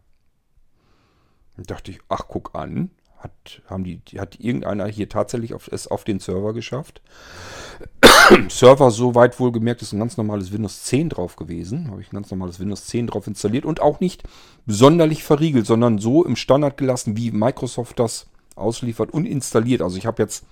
[1.56, 2.90] Dann dachte ich, ach, guck an.
[3.18, 7.02] Hat, haben die, hat irgendeiner hier tatsächlich auf, es auf den Server geschafft?
[8.48, 11.90] Server so weit wohlgemerkt ist ein ganz normales Windows 10 drauf gewesen.
[11.90, 14.22] Habe ich ein ganz normales Windows 10 drauf installiert und auch nicht
[14.66, 19.82] sonderlich verriegelt, sondern so im Standard gelassen, wie Microsoft das ausliefert und installiert.
[19.82, 20.44] Also ich habe jetzt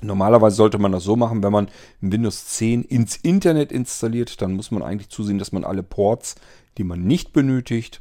[0.00, 1.68] Normalerweise sollte man das so machen, wenn man
[2.00, 6.36] Windows 10 ins Internet installiert, dann muss man eigentlich zusehen, dass man alle Ports,
[6.76, 8.00] die man nicht benötigt,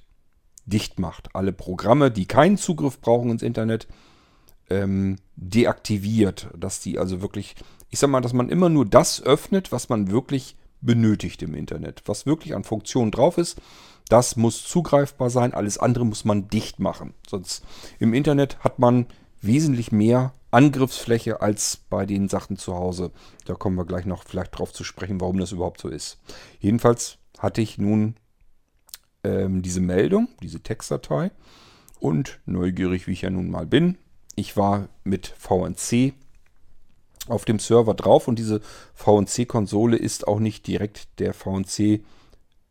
[0.67, 1.35] dicht macht.
[1.35, 3.87] Alle Programme, die keinen Zugriff brauchen ins Internet,
[4.69, 6.49] ähm, deaktiviert.
[6.55, 7.55] Dass die also wirklich,
[7.89, 12.03] ich sag mal, dass man immer nur das öffnet, was man wirklich benötigt im Internet.
[12.05, 13.59] Was wirklich an Funktionen drauf ist,
[14.09, 15.53] das muss zugreifbar sein.
[15.53, 17.13] Alles andere muss man dicht machen.
[17.27, 17.63] Sonst
[17.99, 19.07] im Internet hat man
[19.41, 23.11] wesentlich mehr Angriffsfläche als bei den Sachen zu Hause.
[23.45, 26.19] Da kommen wir gleich noch vielleicht drauf zu sprechen, warum das überhaupt so ist.
[26.59, 28.15] Jedenfalls hatte ich nun
[29.27, 31.31] ähm, diese Meldung, diese Textdatei.
[31.99, 33.97] Und neugierig, wie ich ja nun mal bin,
[34.35, 36.13] ich war mit VNC
[37.27, 38.61] auf dem Server drauf und diese
[38.93, 42.01] VNC-Konsole ist auch nicht direkt der VNC,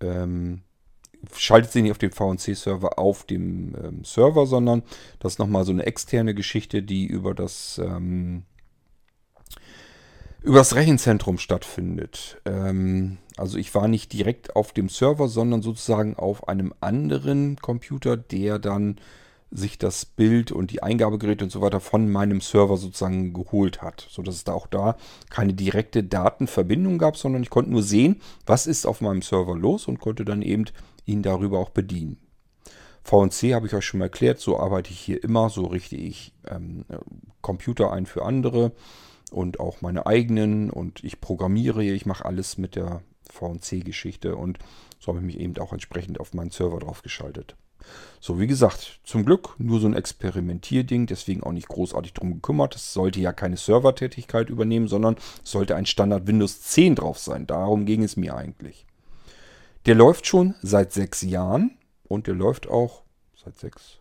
[0.01, 0.63] ähm,
[1.35, 4.83] schaltet sie nicht auf dem VNC-Server auf dem ähm, Server, sondern
[5.19, 8.45] das ist nochmal so eine externe Geschichte, die über das, ähm,
[10.47, 12.41] über das Rechenzentrum stattfindet.
[12.45, 18.17] Ähm, also ich war nicht direkt auf dem Server, sondern sozusagen auf einem anderen Computer,
[18.17, 18.97] der dann
[19.51, 24.07] sich das Bild und die Eingabegeräte und so weiter von meinem Server sozusagen geholt hat,
[24.09, 24.97] sodass es da auch da
[25.31, 29.89] keine direkte Datenverbindung gab, sondern ich konnte nur sehen, was ist auf meinem Server los
[29.89, 30.67] und konnte dann eben
[31.07, 32.19] ihn darüber auch bedienen.
[33.03, 36.33] VNC habe ich euch schon mal erklärt, so arbeite ich hier immer, so richte ich
[36.49, 36.85] ähm,
[37.41, 38.73] Computer ein für andere
[39.31, 44.59] und auch meine eigenen und ich programmiere, ich mache alles mit der VNC-Geschichte und
[44.99, 47.57] so habe ich mich eben auch entsprechend auf meinen Server drauf geschaltet.
[48.21, 52.75] So, wie gesagt, zum Glück nur so ein Experimentierding, deswegen auch nicht großartig drum gekümmert.
[52.75, 57.47] Es sollte ja keine Servertätigkeit übernehmen, sondern es sollte ein Standard Windows 10 drauf sein.
[57.47, 58.87] Darum ging es mir eigentlich.
[59.85, 63.03] Der läuft schon seit sechs Jahren und der läuft auch
[63.37, 63.99] seit sechs,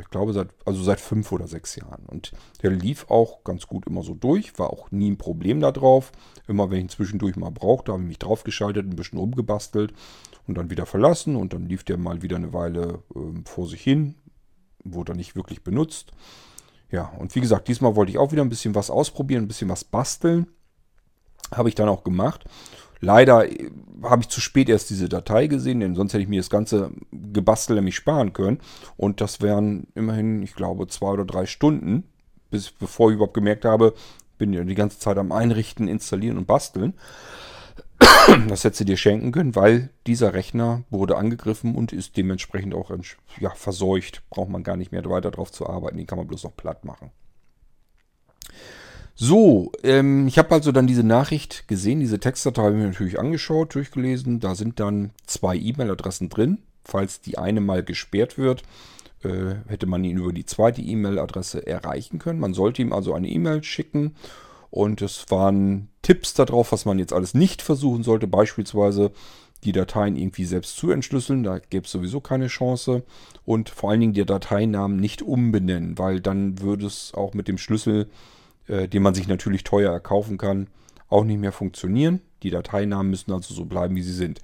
[0.00, 2.04] ich glaube seit, also seit fünf oder sechs Jahren.
[2.06, 2.32] Und
[2.62, 6.12] der lief auch ganz gut immer so durch, war auch nie ein Problem da drauf.
[6.46, 9.92] Immer wenn ich ihn zwischendurch mal brauchte, habe ich mich draufgeschaltet, ein bisschen rumgebastelt
[10.46, 13.82] und dann wieder verlassen und dann lief der mal wieder eine Weile äh, vor sich
[13.82, 14.14] hin,
[14.84, 16.12] wurde dann nicht wirklich benutzt.
[16.90, 19.68] Ja, und wie gesagt, diesmal wollte ich auch wieder ein bisschen was ausprobieren, ein bisschen
[19.68, 20.46] was basteln.
[21.52, 22.44] Habe ich dann auch gemacht.
[23.00, 23.70] Leider äh,
[24.02, 26.90] habe ich zu spät erst diese Datei gesehen, denn sonst hätte ich mir das ganze
[27.12, 28.60] Gebastel nämlich sparen können.
[28.96, 32.04] Und das wären immerhin, ich glaube, zwei oder drei Stunden,
[32.50, 33.94] bis bevor ich überhaupt gemerkt habe,
[34.38, 36.94] bin ja die ganze Zeit am Einrichten, Installieren und Basteln.
[38.48, 42.92] Das hätte sie dir schenken können, weil dieser Rechner wurde angegriffen und ist dementsprechend auch
[43.40, 44.22] ja, verseucht.
[44.30, 45.96] Braucht man gar nicht mehr weiter drauf zu arbeiten.
[45.96, 47.10] Den kann man bloß noch platt machen.
[49.20, 53.18] So, ähm, ich habe also dann diese Nachricht gesehen, diese Textdatei habe ich mir natürlich
[53.18, 54.38] angeschaut, durchgelesen.
[54.38, 56.58] Da sind dann zwei E-Mail-Adressen drin.
[56.84, 58.62] Falls die eine mal gesperrt wird,
[59.24, 62.38] äh, hätte man ihn über die zweite E-Mail-Adresse erreichen können.
[62.38, 64.14] Man sollte ihm also eine E-Mail schicken
[64.70, 68.28] und es waren Tipps darauf, was man jetzt alles nicht versuchen sollte.
[68.28, 69.10] Beispielsweise
[69.64, 71.42] die Dateien irgendwie selbst zu entschlüsseln.
[71.42, 73.02] Da gäbe es sowieso keine Chance.
[73.44, 77.58] Und vor allen Dingen die Dateinamen nicht umbenennen, weil dann würde es auch mit dem
[77.58, 78.08] Schlüssel,
[78.68, 80.68] äh, den man sich natürlich teuer erkaufen kann,
[81.08, 82.20] auch nicht mehr funktionieren.
[82.42, 84.40] Die Dateinamen müssen also so bleiben, wie sie sind.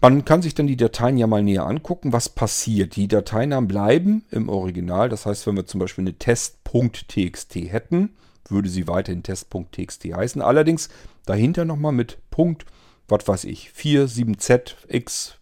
[0.00, 2.96] Man kann sich dann die Dateien ja mal näher angucken, was passiert.
[2.96, 5.08] Die Dateinamen bleiben im Original.
[5.08, 8.10] Das heißt, wenn wir zum Beispiel eine test.txt hätten,
[8.48, 10.42] würde sie weiterhin test.txt heißen.
[10.42, 10.90] Allerdings
[11.24, 12.66] dahinter nochmal mit Punkt,
[13.08, 15.36] was weiß ich, 4, 7z, x,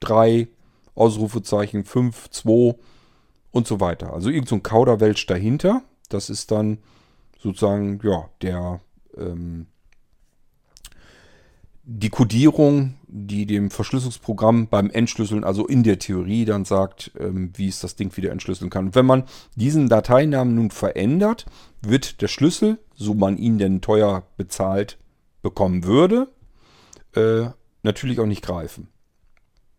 [0.00, 0.48] 3,
[0.94, 2.74] Ausrufezeichen, 5, 2
[3.50, 4.12] und so weiter.
[4.12, 5.82] Also irgend so Kauderwelsch dahinter.
[6.08, 6.78] Das ist dann
[7.46, 8.80] sozusagen, ja, der,
[9.16, 9.66] ähm,
[11.84, 17.68] die Codierung, die dem Verschlüsselungsprogramm beim Entschlüsseln, also in der Theorie, dann sagt, ähm, wie
[17.68, 18.96] es das Ding wieder entschlüsseln kann.
[18.96, 19.22] Wenn man
[19.54, 21.46] diesen Dateinamen nun verändert,
[21.82, 24.98] wird der Schlüssel, so man ihn denn teuer bezahlt
[25.42, 26.26] bekommen würde,
[27.14, 27.50] äh,
[27.84, 28.88] natürlich auch nicht greifen.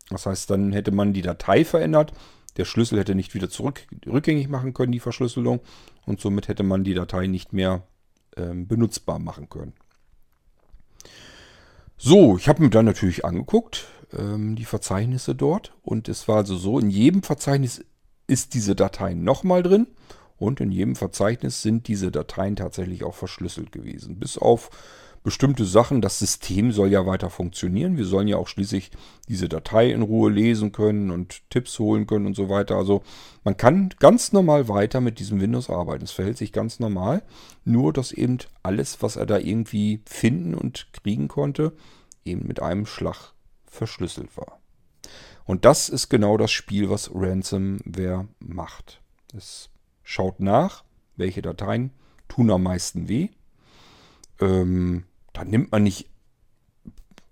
[0.09, 2.13] Das heißt, dann hätte man die Datei verändert,
[2.57, 5.61] der Schlüssel hätte nicht wieder zurück, rückgängig machen können, die Verschlüsselung,
[6.05, 7.83] und somit hätte man die Datei nicht mehr
[8.35, 9.73] ähm, benutzbar machen können.
[11.97, 15.73] So, ich habe mir dann natürlich angeguckt, ähm, die Verzeichnisse dort.
[15.81, 17.83] Und es war also so, in jedem Verzeichnis
[18.27, 19.87] ist diese Datei nochmal drin.
[20.37, 24.19] Und in jedem Verzeichnis sind diese Dateien tatsächlich auch verschlüsselt gewesen.
[24.19, 24.69] Bis auf
[25.23, 26.01] bestimmte Sachen.
[26.01, 27.97] Das System soll ja weiter funktionieren.
[27.97, 28.91] Wir sollen ja auch schließlich
[29.27, 32.75] diese Datei in Ruhe lesen können und Tipps holen können und so weiter.
[32.75, 33.03] Also
[33.43, 36.03] man kann ganz normal weiter mit diesem Windows arbeiten.
[36.03, 37.23] Es verhält sich ganz normal.
[37.65, 41.73] Nur, dass eben alles, was er da irgendwie finden und kriegen konnte,
[42.25, 43.33] eben mit einem Schlag
[43.65, 44.59] verschlüsselt war.
[45.45, 49.01] Und das ist genau das Spiel, was Ransomware macht.
[49.35, 49.69] Es
[50.03, 50.83] schaut nach,
[51.15, 51.91] welche Dateien
[52.27, 53.29] tun am meisten weh.
[54.39, 56.07] Ähm, da nimmt man nicht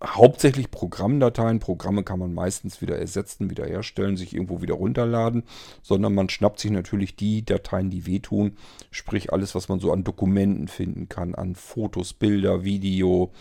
[0.03, 1.59] hauptsächlich Programmdateien.
[1.59, 5.43] Programme kann man meistens wieder ersetzen, wiederherstellen, sich irgendwo wieder runterladen,
[5.81, 8.57] sondern man schnappt sich natürlich die Dateien, die wehtun,
[8.91, 13.31] sprich alles, was man so an Dokumenten finden kann, an Fotos, Bilder, Video.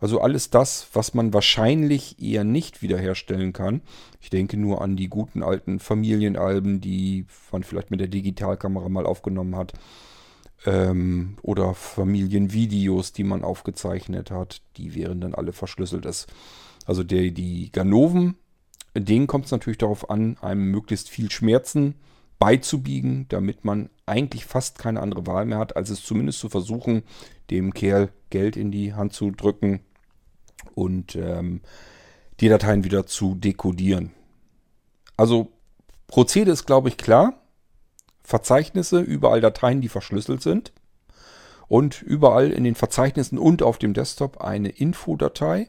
[0.00, 3.80] Also alles das, was man wahrscheinlich eher nicht wiederherstellen kann.
[4.20, 9.06] Ich denke nur an die guten alten Familienalben, die man vielleicht mit der Digitalkamera mal
[9.06, 9.72] aufgenommen hat.
[10.66, 14.62] Ähm, oder Familienvideos, die man aufgezeichnet hat.
[14.76, 16.06] Die wären dann alle verschlüsselt.
[16.86, 18.36] also der, die Ganoven,
[18.94, 21.96] denen kommt es natürlich darauf an, einem möglichst viel Schmerzen
[22.38, 27.02] beizubiegen, damit man eigentlich fast keine andere Wahl mehr hat, als es zumindest zu versuchen,
[27.50, 29.80] dem Kerl Geld in die Hand zu drücken
[30.74, 31.60] und ähm,
[32.40, 34.10] die Dateien wieder zu dekodieren.
[35.16, 35.52] Also
[36.06, 37.40] Prozede ist, glaube ich, klar.
[38.24, 40.72] Verzeichnisse, überall Dateien, die verschlüsselt sind.
[41.68, 45.68] Und überall in den Verzeichnissen und auf dem Desktop eine Infodatei.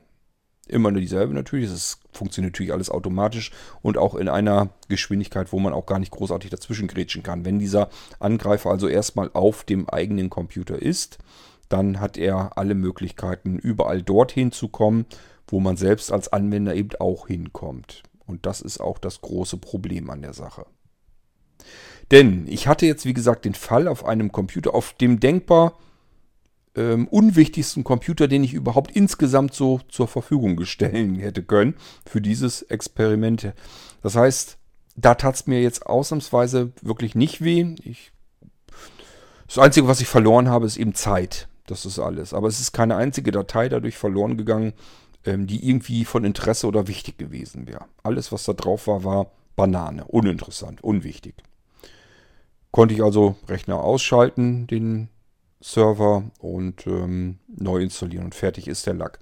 [0.68, 1.70] Immer nur dieselbe natürlich.
[1.70, 6.12] Es funktioniert natürlich alles automatisch und auch in einer Geschwindigkeit, wo man auch gar nicht
[6.12, 7.46] großartig dazwischen grätschen kann.
[7.46, 7.90] Wenn dieser
[8.20, 11.20] Angreifer also erstmal auf dem eigenen Computer ist,
[11.70, 15.06] dann hat er alle Möglichkeiten, überall dorthin zu kommen,
[15.48, 18.04] wo man selbst als Anwender eben auch hinkommt.
[18.26, 20.66] Und das ist auch das große Problem an der Sache.
[22.12, 25.78] Denn ich hatte jetzt, wie gesagt, den Fall auf einem Computer, auf dem denkbar
[26.76, 32.62] ähm, unwichtigsten Computer, den ich überhaupt insgesamt so zur Verfügung stellen hätte können für dieses
[32.64, 33.54] Experiment.
[34.02, 34.58] Das heißt,
[34.96, 37.76] da tat es mir jetzt ausnahmsweise wirklich nicht weh.
[37.84, 38.12] Ich,
[39.48, 41.48] das Einzige, was ich verloren habe, ist eben Zeit.
[41.68, 42.34] Das ist alles.
[42.34, 44.74] Aber es ist keine einzige Datei dadurch verloren gegangen,
[45.26, 47.86] ähm, die irgendwie von Interesse oder wichtig gewesen wäre.
[48.04, 50.06] Alles, was da drauf war, war Banane.
[50.06, 51.36] Uninteressant, unwichtig.
[52.76, 55.08] Konnte ich also Rechner ausschalten, den
[55.62, 59.20] Server und ähm, neu installieren und fertig ist der Lack.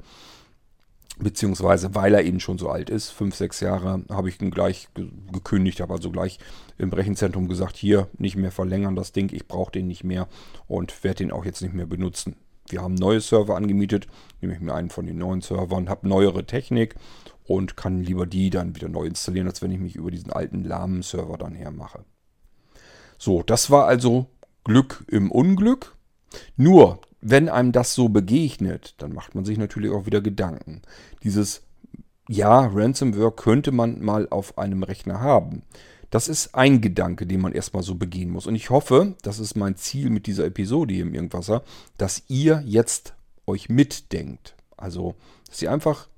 [1.19, 4.87] Beziehungsweise, weil er eben schon so alt ist, fünf, sechs Jahre, habe ich ihn gleich
[4.95, 6.39] ge gekündigt, habe also gleich
[6.79, 10.27] im Rechenzentrum gesagt, hier nicht mehr verlängern das Ding, ich brauche den nicht mehr
[10.67, 12.35] und werde den auch jetzt nicht mehr benutzen.
[12.69, 14.07] Wir haben neue Server angemietet,
[14.41, 16.95] nehme ich mir einen von den neuen Servern, habe neuere Technik
[17.43, 20.63] und kann lieber die dann wieder neu installieren, als wenn ich mich über diesen alten
[20.63, 22.03] lahmen Server dann hermache.
[23.23, 24.25] So, das war also
[24.65, 25.95] Glück im Unglück.
[26.57, 30.81] Nur, wenn einem das so begegnet, dann macht man sich natürlich auch wieder Gedanken.
[31.23, 31.62] Dieses,
[32.27, 35.63] ja, Ransomware könnte man mal auf einem Rechner haben.
[36.09, 38.45] Das ist ein Gedanke, den man erstmal so begehen muss.
[38.45, 41.63] Und ich hoffe, das ist mein Ziel mit dieser Episode hier im Irgendwasser,
[41.97, 43.13] dass ihr jetzt
[43.47, 44.53] euch mitdenkt.
[44.75, 45.15] Also,
[45.47, 46.09] dass ihr einfach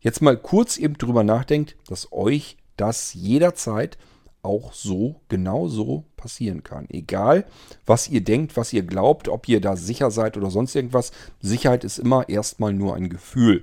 [0.00, 3.98] jetzt mal kurz eben drüber nachdenkt, dass euch das jederzeit
[4.46, 6.86] auch so, genau so passieren kann.
[6.88, 7.44] Egal,
[7.84, 11.12] was ihr denkt, was ihr glaubt, ob ihr da sicher seid oder sonst irgendwas.
[11.40, 13.62] Sicherheit ist immer erstmal nur ein Gefühl.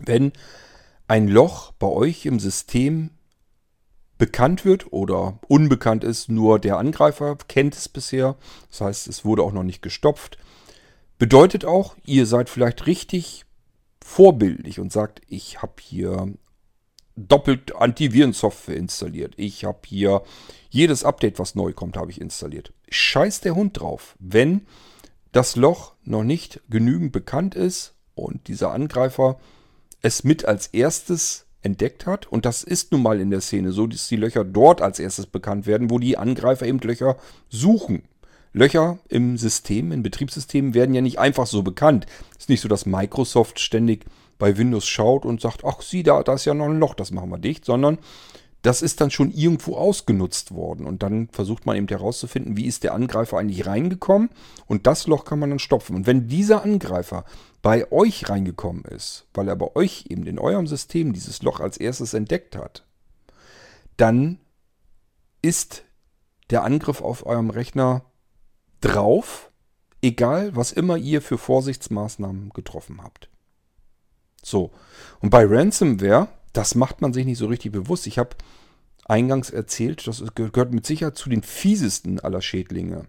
[0.00, 0.32] Wenn
[1.06, 3.10] ein Loch bei euch im System
[4.18, 8.36] bekannt wird oder unbekannt ist, nur der Angreifer kennt es bisher,
[8.68, 10.38] das heißt, es wurde auch noch nicht gestopft,
[11.18, 13.46] bedeutet auch, ihr seid vielleicht richtig
[14.04, 16.32] vorbildlich und sagt, ich habe hier
[17.16, 19.34] doppelt Antivirensoftware installiert.
[19.36, 20.22] Ich habe hier
[20.70, 22.72] jedes Update, was neu kommt, habe ich installiert.
[22.88, 24.16] Scheiß der Hund drauf.
[24.18, 24.66] Wenn
[25.32, 29.38] das Loch noch nicht genügend bekannt ist und dieser Angreifer
[30.02, 33.86] es mit als erstes entdeckt hat, und das ist nun mal in der Szene so,
[33.86, 37.16] dass die Löcher dort als erstes bekannt werden, wo die Angreifer eben Löcher
[37.48, 38.02] suchen.
[38.52, 42.06] Löcher im System, in Betriebssystemen werden ja nicht einfach so bekannt.
[42.32, 44.06] Es ist nicht so, dass Microsoft ständig
[44.40, 47.12] bei Windows schaut und sagt, ach sieh da, da ist ja noch ein Loch, das
[47.12, 47.98] machen wir dicht, sondern
[48.62, 50.86] das ist dann schon irgendwo ausgenutzt worden.
[50.86, 54.30] Und dann versucht man eben herauszufinden, wie ist der Angreifer eigentlich reingekommen.
[54.66, 55.96] Und das Loch kann man dann stopfen.
[55.96, 57.24] Und wenn dieser Angreifer
[57.62, 61.78] bei euch reingekommen ist, weil er bei euch eben in eurem System dieses Loch als
[61.78, 62.84] erstes entdeckt hat,
[63.96, 64.38] dann
[65.42, 65.84] ist
[66.50, 68.04] der Angriff auf eurem Rechner
[68.80, 69.50] drauf,
[70.02, 73.30] egal was immer ihr für Vorsichtsmaßnahmen getroffen habt.
[74.42, 74.70] So.
[75.20, 78.06] Und bei Ransomware, das macht man sich nicht so richtig bewusst.
[78.06, 78.36] Ich habe
[79.04, 83.06] eingangs erzählt, das gehört mit Sicherheit zu den fiesesten aller Schädlinge.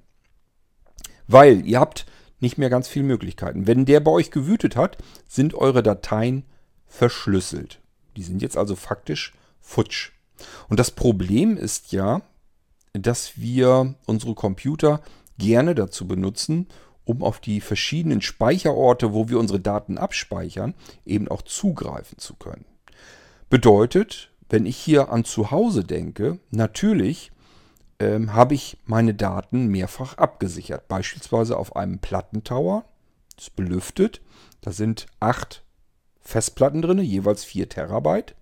[1.28, 2.06] Weil ihr habt
[2.40, 3.68] nicht mehr ganz viele Möglichkeiten.
[3.68, 6.44] Wenn der bei euch gewütet hat, sind eure Dateien
[6.88, 7.80] verschlüsselt.
[8.18, 10.12] Die sind jetzt also faktisch futsch.
[10.68, 12.22] Und das Problem ist ja,
[12.94, 15.02] dass wir unsere Computer
[15.38, 16.68] gerne dazu benutzen,
[17.12, 20.74] um auf die verschiedenen Speicherorte, wo wir unsere Daten abspeichern,
[21.06, 22.66] eben auch zugreifen zu können.
[23.50, 27.32] Bedeutet, wenn ich hier an zu Hause denke, natürlich
[28.00, 30.88] ähm, habe ich meine Daten mehrfach abgesichert.
[30.88, 32.86] Beispielsweise auf einem Plattentower,
[33.36, 34.22] das ist belüftet.
[34.62, 35.64] Da sind acht
[36.22, 38.36] Festplatten drin, jeweils 4 Terabyte.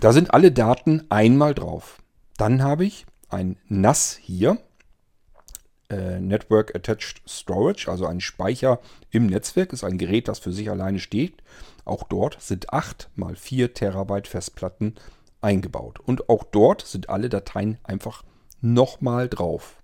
[0.00, 2.02] da sind alle Daten einmal drauf.
[2.36, 4.58] Dann habe ich ein NAS hier,
[5.94, 8.80] äh, Network Attached Storage, also ein Speicher
[9.10, 11.42] im Netzwerk, ist ein Gerät, das für sich alleine steht.
[11.84, 14.94] Auch dort sind 8 mal 4 Terabyte Festplatten
[15.40, 16.00] eingebaut.
[16.00, 18.22] Und auch dort sind alle Dateien einfach
[18.60, 19.76] nochmal drauf.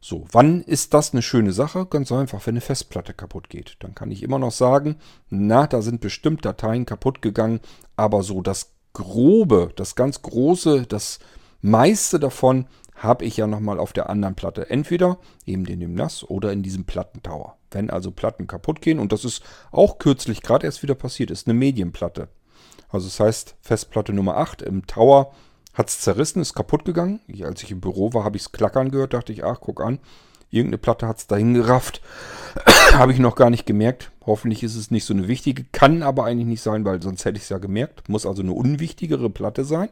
[0.00, 1.86] So, wann ist das eine schöne Sache?
[1.86, 3.76] Ganz einfach, wenn eine Festplatte kaputt geht.
[3.80, 4.96] Dann kann ich immer noch sagen,
[5.28, 7.60] na, da sind bestimmt Dateien kaputt gegangen,
[7.96, 11.18] aber so das Grobe, das ganz Große, das
[11.60, 12.66] meiste davon
[12.98, 14.70] habe ich ja nochmal auf der anderen Platte.
[14.70, 17.56] Entweder eben in dem NAS oder in diesem Plattentower.
[17.70, 21.46] Wenn also Platten kaputt gehen, und das ist auch kürzlich gerade erst wieder passiert, ist
[21.46, 22.28] eine Medienplatte.
[22.88, 25.32] Also das heißt, Festplatte Nummer 8 im Tower
[25.74, 27.20] hat es zerrissen, ist kaputt gegangen.
[27.42, 30.00] Als ich im Büro war, habe ich es klackern gehört, dachte ich, ach, guck an,
[30.50, 32.00] irgendeine Platte hat es dahin gerafft.
[32.94, 34.10] habe ich noch gar nicht gemerkt.
[34.26, 35.64] Hoffentlich ist es nicht so eine wichtige.
[35.70, 38.08] Kann aber eigentlich nicht sein, weil sonst hätte ich es ja gemerkt.
[38.08, 39.90] Muss also eine unwichtigere Platte sein.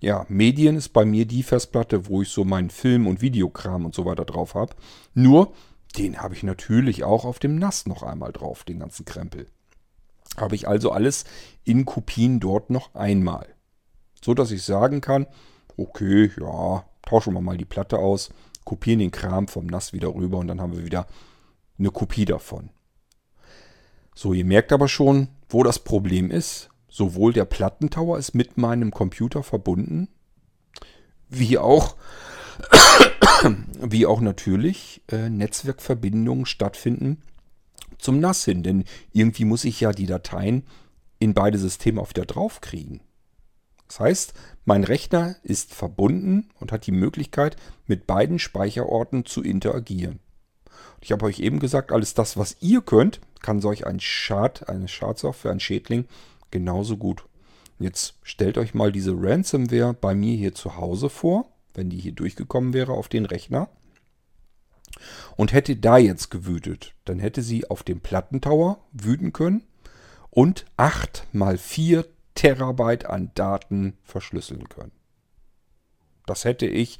[0.00, 3.94] Ja, Medien ist bei mir die Festplatte, wo ich so meinen Film- und Videokram und
[3.94, 4.74] so weiter drauf habe.
[5.14, 5.52] Nur,
[5.96, 9.46] den habe ich natürlich auch auf dem NAS noch einmal drauf, den ganzen Krempel.
[10.36, 11.24] Habe ich also alles
[11.64, 13.48] in Kopien dort noch einmal.
[14.24, 15.26] So dass ich sagen kann,
[15.76, 18.30] okay, ja, tauschen wir mal die Platte aus,
[18.64, 21.06] kopieren den Kram vom NAS wieder rüber und dann haben wir wieder
[21.78, 22.70] eine Kopie davon.
[24.14, 26.70] So, ihr merkt aber schon, wo das Problem ist.
[26.98, 30.08] Sowohl der Plattentower ist mit meinem Computer verbunden,
[31.28, 31.94] wie auch,
[33.80, 37.22] wie auch natürlich äh, Netzwerkverbindungen stattfinden
[37.98, 38.64] zum NAS hin.
[38.64, 38.82] Denn
[39.12, 40.66] irgendwie muss ich ja die Dateien
[41.20, 43.00] in beide Systeme auch wieder draufkriegen.
[43.86, 44.34] Das heißt,
[44.64, 50.18] mein Rechner ist verbunden und hat die Möglichkeit, mit beiden Speicherorten zu interagieren.
[51.00, 54.88] Ich habe euch eben gesagt, alles das, was ihr könnt, kann solch ein Schad, eine
[54.88, 56.08] Schadsoftware, ein Schädling
[56.50, 57.24] genauso gut.
[57.78, 62.12] Jetzt stellt euch mal diese Ransomware bei mir hier zu Hause vor, wenn die hier
[62.12, 63.68] durchgekommen wäre auf den Rechner.
[65.36, 69.62] Und hätte da jetzt gewütet, dann hätte sie auf dem Plattentower wüten können
[70.30, 74.92] und 8 mal 4 Terabyte an Daten verschlüsseln können.
[76.26, 76.98] Das hätte ich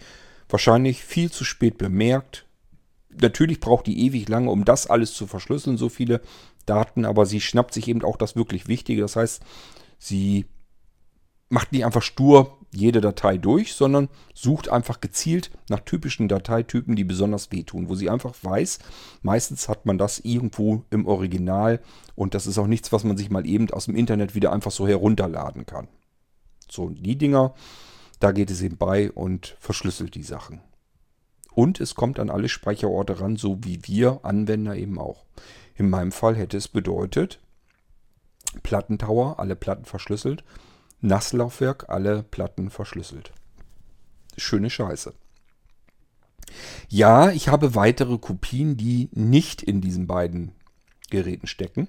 [0.48, 2.46] wahrscheinlich viel zu spät bemerkt.
[3.10, 6.20] Natürlich braucht die ewig lange, um das alles zu verschlüsseln, so viele
[6.68, 9.02] Daten, aber sie schnappt sich eben auch das wirklich Wichtige.
[9.02, 9.42] Das heißt,
[9.98, 10.46] sie
[11.48, 17.04] macht nicht einfach stur jede Datei durch, sondern sucht einfach gezielt nach typischen Dateitypen, die
[17.04, 18.78] besonders wehtun, wo sie einfach weiß,
[19.22, 21.80] meistens hat man das irgendwo im Original
[22.14, 24.70] und das ist auch nichts, was man sich mal eben aus dem Internet wieder einfach
[24.70, 25.88] so herunterladen kann.
[26.70, 27.54] So, die Dinger,
[28.20, 30.60] da geht es eben bei und verschlüsselt die Sachen.
[31.54, 35.24] Und es kommt an alle Speicherorte ran, so wie wir Anwender eben auch.
[35.78, 37.38] In meinem Fall hätte es bedeutet,
[38.64, 40.42] Plattentower, alle Platten verschlüsselt,
[41.00, 43.32] Nasslaufwerk, alle Platten verschlüsselt.
[44.36, 45.14] Schöne Scheiße.
[46.88, 50.50] Ja, ich habe weitere Kopien, die nicht in diesen beiden
[51.10, 51.86] Geräten stecken.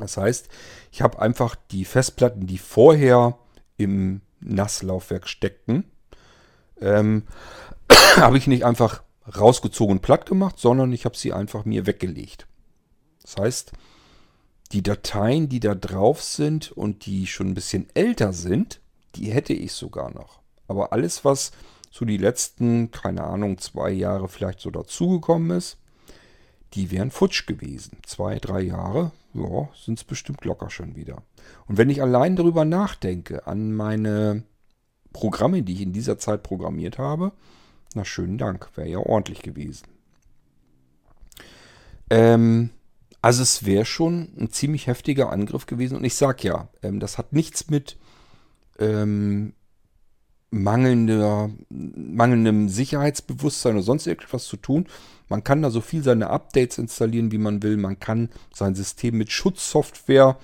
[0.00, 0.48] Das heißt,
[0.90, 3.38] ich habe einfach die Festplatten, die vorher
[3.76, 5.84] im Nasslaufwerk steckten,
[6.80, 7.22] ähm,
[8.16, 9.04] habe ich nicht einfach
[9.38, 12.48] rausgezogen und platt gemacht, sondern ich habe sie einfach mir weggelegt.
[13.24, 13.72] Das heißt,
[14.72, 18.80] die Dateien, die da drauf sind und die schon ein bisschen älter sind,
[19.16, 20.40] die hätte ich sogar noch.
[20.68, 21.52] Aber alles, was
[21.90, 25.78] so die letzten, keine Ahnung, zwei Jahre vielleicht so dazugekommen ist,
[26.74, 27.98] die wären futsch gewesen.
[28.04, 31.22] Zwei, drei Jahre, ja, sind es bestimmt locker schon wieder.
[31.66, 34.42] Und wenn ich allein darüber nachdenke, an meine
[35.12, 37.32] Programme, die ich in dieser Zeit programmiert habe,
[37.94, 39.86] na schönen Dank, wäre ja ordentlich gewesen.
[42.10, 42.70] Ähm,
[43.24, 45.96] also es wäre schon ein ziemlich heftiger Angriff gewesen.
[45.96, 47.96] Und ich sag ja, ähm, das hat nichts mit
[48.78, 49.54] ähm,
[50.50, 54.88] mangelnder, mangelndem Sicherheitsbewusstsein oder sonst irgendwas zu tun.
[55.30, 57.78] Man kann da so viel seine Updates installieren, wie man will.
[57.78, 60.36] Man kann sein System mit Schutzsoftware,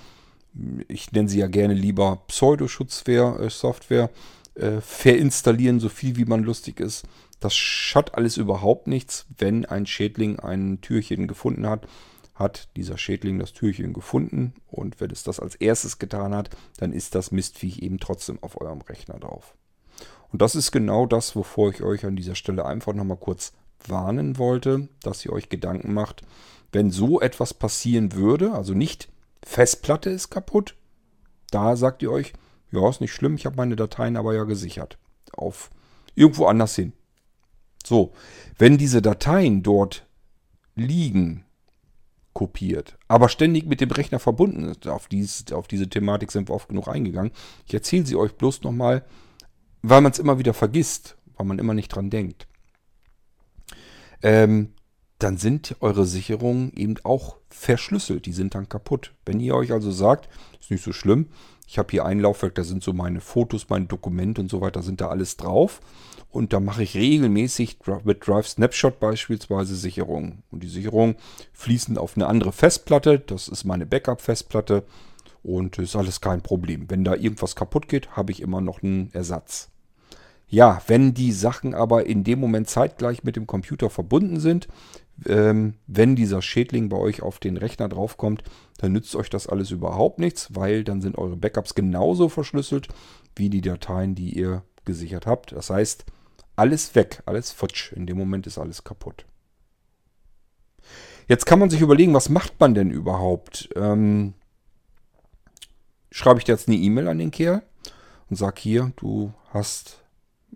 [0.89, 4.11] ich nenne sie ja gerne lieber Pseudoschutzsoftware,
[4.55, 7.05] äh, äh, verinstallieren, so viel wie man lustig ist.
[7.41, 11.87] Das schadet alles überhaupt nichts, wenn ein Schädling ein Türchen gefunden hat
[12.41, 16.93] hat dieser Schädling das Türchen gefunden und wenn es das als erstes getan hat, dann
[16.93, 19.55] ist das Mistviech eben trotzdem auf eurem Rechner drauf.
[20.33, 23.53] Und das ist genau das, wovor ich euch an dieser Stelle einfach nochmal kurz
[23.87, 26.23] warnen wollte, dass ihr euch Gedanken macht,
[26.73, 29.09] wenn so etwas passieren würde, also nicht
[29.45, 30.77] Festplatte ist kaputt,
[31.51, 32.33] da sagt ihr euch,
[32.71, 34.99] ja, ist nicht schlimm, ich habe meine Dateien aber ja gesichert.
[35.33, 35.71] Auf
[36.15, 36.93] irgendwo anders hin.
[37.85, 38.13] So,
[38.59, 40.07] wenn diese Dateien dort
[40.77, 41.45] liegen,
[42.41, 44.89] kopiert, aber ständig mit dem Rechner verbunden ist.
[44.89, 47.33] Auf, dies, auf diese Thematik sind wir oft genug eingegangen.
[47.67, 49.05] Ich erzähle sie euch bloß nochmal,
[49.83, 52.47] weil man es immer wieder vergisst, weil man immer nicht dran denkt.
[54.23, 54.73] Ähm,
[55.19, 58.25] dann sind eure Sicherungen eben auch verschlüsselt.
[58.25, 59.13] Die sind dann kaputt.
[59.27, 60.31] Wenn ihr euch also sagt,
[60.61, 61.27] ist nicht so schlimm,
[61.71, 64.83] ich habe hier ein Laufwerk, da sind so meine Fotos, meine Dokumente und so weiter,
[64.83, 65.81] sind da alles drauf.
[66.29, 70.43] Und da mache ich regelmäßig mit Drive Snapshot beispielsweise Sicherungen.
[70.51, 71.15] Und die Sicherungen
[71.53, 73.21] fließen auf eine andere Festplatte.
[73.21, 74.83] Das ist meine Backup-Festplatte.
[75.45, 76.91] Und ist alles kein Problem.
[76.91, 79.71] Wenn da irgendwas kaputt geht, habe ich immer noch einen Ersatz.
[80.49, 84.67] Ja, wenn die Sachen aber in dem Moment zeitgleich mit dem Computer verbunden sind,
[85.27, 88.43] ähm, wenn dieser Schädling bei euch auf den Rechner draufkommt,
[88.79, 92.89] dann nützt euch das alles überhaupt nichts, weil dann sind eure Backups genauso verschlüsselt
[93.37, 95.53] wie die Dateien, die ihr gesichert habt.
[95.53, 96.05] Das heißt,
[96.57, 97.93] alles weg, alles futsch.
[97.93, 99.25] In dem Moment ist alles kaputt.
[101.29, 103.69] Jetzt kann man sich überlegen, was macht man denn überhaupt?
[103.77, 104.35] Ähm,
[106.11, 107.63] schreibe ich jetzt eine E-Mail an den Kerl
[108.29, 110.03] und sage hier, du hast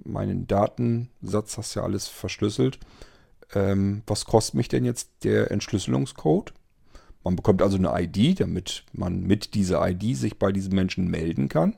[0.03, 2.79] meinen Datensatz, hast ja alles verschlüsselt.
[3.55, 6.53] Ähm, was kostet mich denn jetzt der Entschlüsselungscode?
[7.23, 11.49] Man bekommt also eine ID, damit man mit dieser ID sich bei diesem Menschen melden
[11.49, 11.77] kann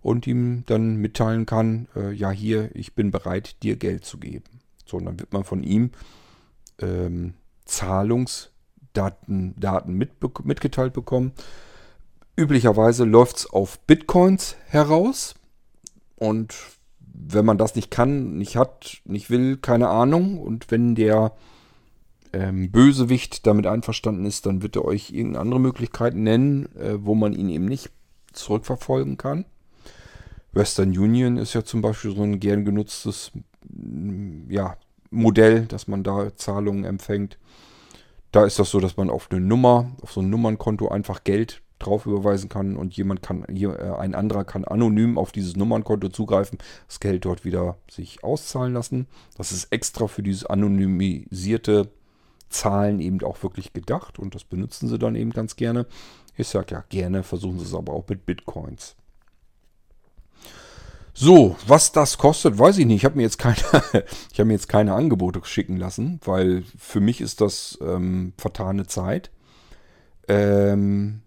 [0.00, 4.60] und ihm dann mitteilen kann, äh, ja hier, ich bin bereit, dir Geld zu geben.
[4.86, 5.90] So, und dann wird man von ihm
[6.78, 7.34] ähm,
[7.66, 10.12] Zahlungsdaten Daten mit,
[10.44, 11.32] mitgeteilt bekommen.
[12.36, 15.34] Üblicherweise läuft es auf Bitcoins heraus
[16.16, 16.54] und
[17.20, 20.38] wenn man das nicht kann, nicht hat, nicht will, keine Ahnung.
[20.38, 21.32] Und wenn der
[22.32, 27.14] ähm, Bösewicht damit einverstanden ist, dann wird er euch irgendeine andere Möglichkeit nennen, äh, wo
[27.14, 27.90] man ihn eben nicht
[28.32, 29.44] zurückverfolgen kann.
[30.52, 33.32] Western Union ist ja zum Beispiel so ein gern genutztes
[33.68, 34.76] mm, ja,
[35.10, 37.38] Modell, dass man da Zahlungen empfängt.
[38.30, 41.62] Da ist das so, dass man auf eine Nummer, auf so ein Nummernkonto einfach Geld
[41.78, 43.66] drauf überweisen kann und jemand kann, äh,
[43.98, 49.06] ein anderer kann anonym auf dieses Nummernkonto zugreifen, das Geld dort wieder sich auszahlen lassen.
[49.36, 51.90] Das ist extra für dieses anonymisierte
[52.48, 55.86] Zahlen eben auch wirklich gedacht und das benutzen sie dann eben ganz gerne.
[56.36, 58.96] Ich sage ja gerne, versuchen sie es aber auch mit Bitcoins.
[61.20, 62.98] So, was das kostet, weiß ich nicht.
[62.98, 63.56] Ich habe mir jetzt keine,
[64.38, 69.32] mir jetzt keine Angebote schicken lassen, weil für mich ist das ähm, vertane Zeit.
[70.28, 71.22] Ähm,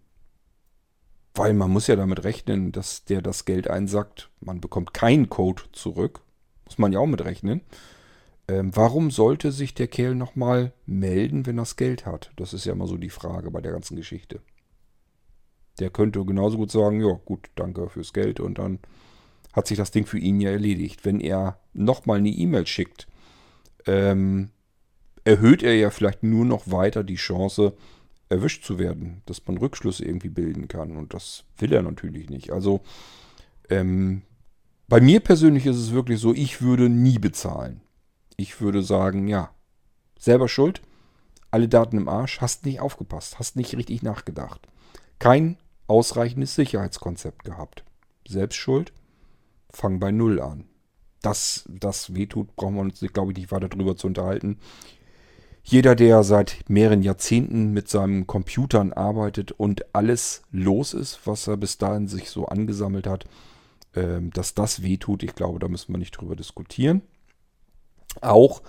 [1.33, 4.29] weil man muss ja damit rechnen, dass der das Geld einsackt.
[4.41, 6.21] Man bekommt keinen Code zurück.
[6.65, 7.61] Muss man ja auch mit rechnen.
[8.47, 12.31] Ähm, warum sollte sich der Kerl nochmal melden, wenn er das Geld hat?
[12.35, 14.41] Das ist ja immer so die Frage bei der ganzen Geschichte.
[15.79, 18.79] Der könnte genauso gut sagen, ja gut, danke fürs Geld und dann
[19.53, 21.05] hat sich das Ding für ihn ja erledigt.
[21.05, 23.07] Wenn er nochmal eine E-Mail schickt,
[23.85, 24.49] ähm,
[25.23, 27.73] erhöht er ja vielleicht nur noch weiter die Chance,
[28.31, 30.95] erwischt zu werden, dass man Rückschlüsse irgendwie bilden kann.
[30.95, 32.51] Und das will er natürlich nicht.
[32.51, 32.79] Also
[33.69, 34.21] ähm,
[34.87, 37.81] bei mir persönlich ist es wirklich so, ich würde nie bezahlen.
[38.37, 39.53] Ich würde sagen, ja,
[40.17, 40.81] selber schuld,
[41.51, 44.65] alle Daten im Arsch, hast nicht aufgepasst, hast nicht richtig nachgedacht.
[45.19, 45.57] Kein
[45.87, 47.83] ausreichendes Sicherheitskonzept gehabt.
[48.25, 48.93] Selbst schuld,
[49.69, 50.65] fang bei Null an.
[51.21, 54.57] Dass das wehtut, brauchen wir uns, glaube ich, nicht weiter darüber zu unterhalten.
[55.63, 61.57] Jeder, der seit mehreren Jahrzehnten mit seinen Computern arbeitet und alles los ist, was er
[61.57, 63.25] bis dahin sich so angesammelt hat,
[63.95, 67.01] ähm, dass das wehtut, ich glaube, da müssen wir nicht drüber diskutieren.
[68.21, 68.61] Auch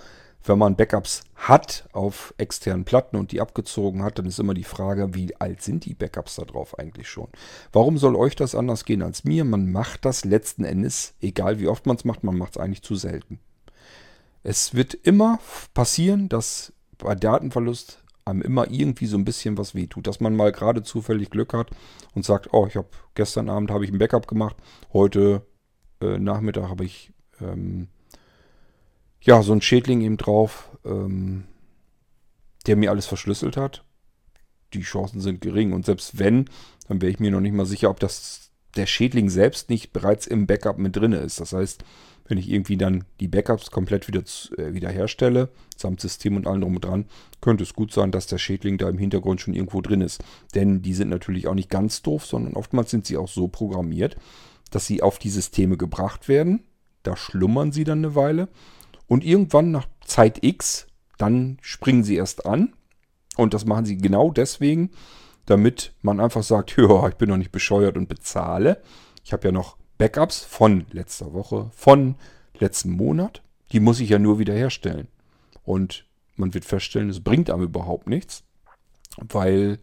[0.45, 4.65] wenn man Backups hat auf externen Platten und die abgezogen hat, dann ist immer die
[4.65, 7.29] Frage, wie alt sind die Backups da drauf eigentlich schon?
[7.71, 9.45] Warum soll euch das anders gehen als mir?
[9.45, 12.81] Man macht das letzten Endes, egal wie oft man es macht, man macht es eigentlich
[12.81, 13.39] zu selten.
[14.43, 15.39] Es wird immer
[15.73, 16.73] passieren, dass
[17.03, 21.29] bei Datenverlust einem immer irgendwie so ein bisschen was wehtut, dass man mal gerade zufällig
[21.29, 21.71] Glück hat
[22.15, 24.55] und sagt, oh, ich habe gestern Abend habe ich ein Backup gemacht,
[24.93, 25.45] heute
[26.01, 27.89] äh, Nachmittag habe ich ähm,
[29.21, 31.45] ja, so ein Schädling eben drauf, ähm,
[32.67, 33.83] der mir alles verschlüsselt hat.
[34.73, 35.71] Die Chancen sind gering.
[35.73, 36.49] Und selbst wenn,
[36.87, 40.27] dann wäre ich mir noch nicht mal sicher, ob das der Schädling selbst nicht bereits
[40.27, 41.39] im Backup mit drin ist.
[41.39, 41.83] Das heißt,
[42.25, 44.23] wenn ich irgendwie dann die Backups komplett wieder,
[44.57, 47.05] äh, wieder herstelle, samt System und allem drum und dran,
[47.41, 50.23] könnte es gut sein, dass der Schädling da im Hintergrund schon irgendwo drin ist.
[50.55, 54.15] Denn die sind natürlich auch nicht ganz doof, sondern oftmals sind sie auch so programmiert,
[54.71, 56.63] dass sie auf die Systeme gebracht werden.
[57.03, 58.47] Da schlummern sie dann eine Weile
[59.07, 62.73] und irgendwann nach Zeit X, dann springen sie erst an.
[63.35, 64.91] Und das machen sie genau deswegen,
[65.45, 68.81] damit man einfach sagt, ja, ich bin noch nicht bescheuert und bezahle.
[69.23, 72.15] Ich habe ja noch Backups von letzter Woche, von
[72.57, 73.41] letzten Monat.
[73.71, 75.07] Die muss ich ja nur wiederherstellen.
[75.63, 78.43] Und man wird feststellen, es bringt einem überhaupt nichts,
[79.17, 79.79] weil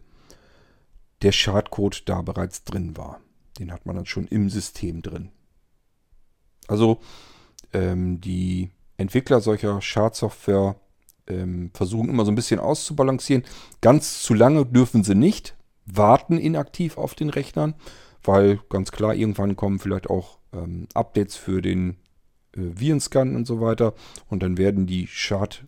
[1.21, 3.19] der Schadcode da bereits drin war.
[3.59, 5.29] Den hat man dann schon im System drin.
[6.67, 6.99] Also
[7.73, 10.75] ähm, die Entwickler solcher Schadsoftware
[11.27, 13.43] ähm, versuchen immer so ein bisschen auszubalancieren.
[13.81, 15.55] Ganz zu lange dürfen sie nicht
[15.85, 17.75] warten inaktiv auf den Rechnern,
[18.23, 21.97] weil ganz klar, irgendwann kommen vielleicht auch ähm, Updates für den
[22.55, 23.93] äh, Virenscan und so weiter
[24.27, 25.65] und dann werden die Schad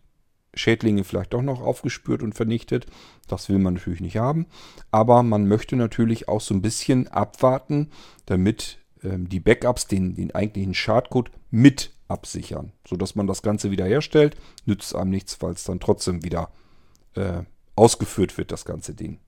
[0.55, 2.85] Schädlinge vielleicht doch noch aufgespürt und vernichtet.
[3.27, 4.45] Das will man natürlich nicht haben.
[4.91, 7.89] Aber man möchte natürlich auch so ein bisschen abwarten,
[8.25, 13.85] damit ähm, die Backups, den, den eigentlichen Schadcode mit absichern, sodass man das Ganze wieder
[13.85, 14.37] herstellt.
[14.65, 16.51] Nützt einem nichts, weil es dann trotzdem wieder
[17.15, 17.43] äh,
[17.75, 19.19] ausgeführt wird, das ganze Ding.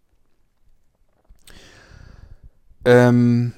[2.85, 3.53] Ähm,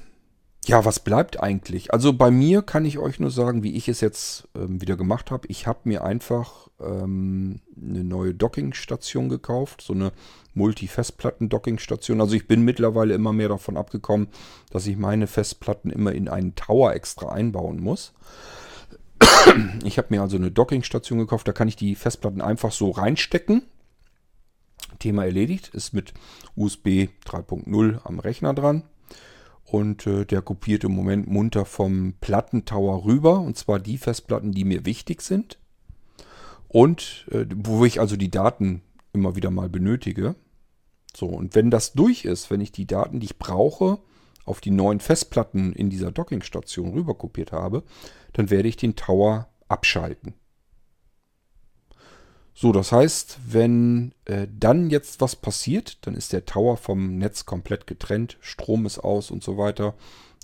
[0.64, 1.92] ja, was bleibt eigentlich?
[1.92, 5.30] Also bei mir kann ich euch nur sagen, wie ich es jetzt ähm, wieder gemacht
[5.30, 5.48] habe.
[5.48, 10.12] Ich habe mir einfach ähm, eine neue Dockingstation gekauft, so eine
[10.54, 12.20] Multi-Festplatten-Dockingstation.
[12.20, 14.28] Also ich bin mittlerweile immer mehr davon abgekommen,
[14.70, 18.12] dass ich meine Festplatten immer in einen Tower extra einbauen muss.
[19.84, 23.62] Ich habe mir also eine Dockingstation gekauft, da kann ich die Festplatten einfach so reinstecken.
[24.98, 26.12] Thema erledigt, ist mit
[26.56, 28.82] USB 3.0 am Rechner dran.
[29.70, 33.40] Und äh, der kopiert im Moment munter vom Plattentower rüber.
[33.40, 35.58] Und zwar die Festplatten, die mir wichtig sind.
[36.68, 40.36] Und äh, wo ich also die Daten immer wieder mal benötige.
[41.14, 43.98] So, und wenn das durch ist, wenn ich die Daten, die ich brauche,
[44.44, 47.82] auf die neuen Festplatten in dieser Dockingstation rüberkopiert habe,
[48.32, 50.34] dann werde ich den Tower abschalten.
[52.60, 57.46] So, das heißt, wenn äh, dann jetzt was passiert, dann ist der Tower vom Netz
[57.46, 59.94] komplett getrennt, Strom ist aus und so weiter,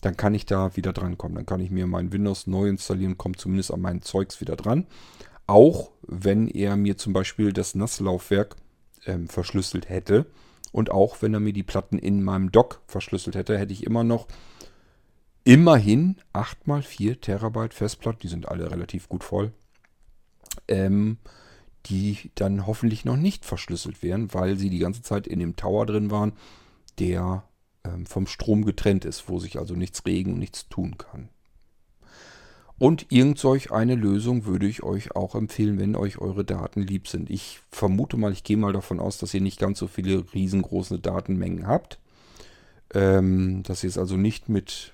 [0.01, 1.35] dann kann ich da wieder drankommen.
[1.35, 4.87] Dann kann ich mir mein Windows neu installieren, komme zumindest an mein Zeugs wieder dran.
[5.49, 8.55] Auch wenn er mir zum Beispiel das NAS-Laufwerk
[9.07, 10.25] ähm, verschlüsselt hätte
[10.71, 14.05] und auch wenn er mir die Platten in meinem Dock verschlüsselt hätte, hätte ich immer
[14.05, 14.29] noch
[15.43, 19.51] immerhin 8x4 Terabyte Festplatten, die sind alle relativ gut voll.
[20.69, 21.19] Ähm,
[21.87, 25.87] die dann hoffentlich noch nicht verschlüsselt werden, weil sie die ganze Zeit in dem Tower
[25.87, 26.33] drin waren,
[26.99, 27.45] der
[27.85, 31.29] ähm, vom Strom getrennt ist, wo sich also nichts regen und nichts tun kann.
[32.79, 37.07] Und irgend solch eine Lösung würde ich euch auch empfehlen, wenn euch eure Daten lieb
[37.07, 37.31] sind.
[37.31, 40.99] Ich vermute mal, ich gehe mal davon aus, dass ihr nicht ganz so viele riesengroße
[40.99, 42.01] Datenmengen habt.
[42.93, 44.93] Ähm, dass ihr es also nicht mit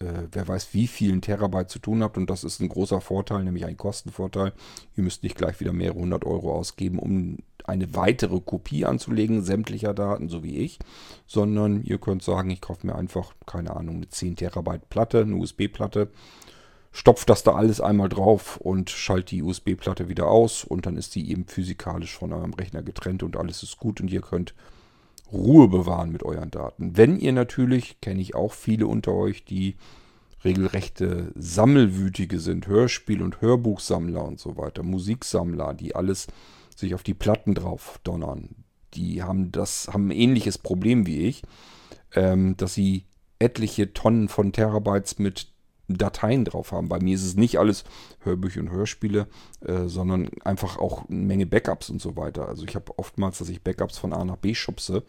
[0.00, 2.16] äh, wer weiß wie vielen Terabyte zu tun habt.
[2.16, 4.52] Und das ist ein großer Vorteil, nämlich ein Kostenvorteil.
[4.96, 9.94] Ihr müsst nicht gleich wieder mehrere hundert Euro ausgeben, um eine weitere Kopie anzulegen, sämtlicher
[9.94, 10.78] Daten, so wie ich.
[11.26, 15.36] Sondern ihr könnt sagen, ich kaufe mir einfach, keine Ahnung, eine 10 Terabyte Platte, eine
[15.36, 16.10] USB-Platte.
[16.92, 21.16] Stopft das da alles einmal drauf und schaltet die USB-Platte wieder aus und dann ist
[21.16, 24.54] die eben physikalisch von eurem Rechner getrennt und alles ist gut und ihr könnt
[25.32, 26.96] Ruhe bewahren mit euren Daten.
[26.96, 29.76] Wenn ihr natürlich, kenne ich auch viele unter euch, die
[30.44, 36.26] regelrechte Sammelwütige sind, Hörspiel- und Hörbuchsammler und so weiter, Musiksammler, die alles
[36.76, 38.50] sich auf die Platten drauf donnern.
[38.94, 41.42] Die haben das, haben ein ähnliches Problem wie ich,
[42.14, 43.04] ähm, dass sie
[43.38, 45.53] etliche Tonnen von Terabytes mit
[45.88, 46.88] Dateien drauf haben.
[46.88, 47.84] Bei mir ist es nicht alles
[48.20, 49.26] Hörbücher und Hörspiele,
[49.60, 52.48] äh, sondern einfach auch eine Menge Backups und so weiter.
[52.48, 55.04] Also ich habe oftmals, dass ich Backups von A nach B schubse.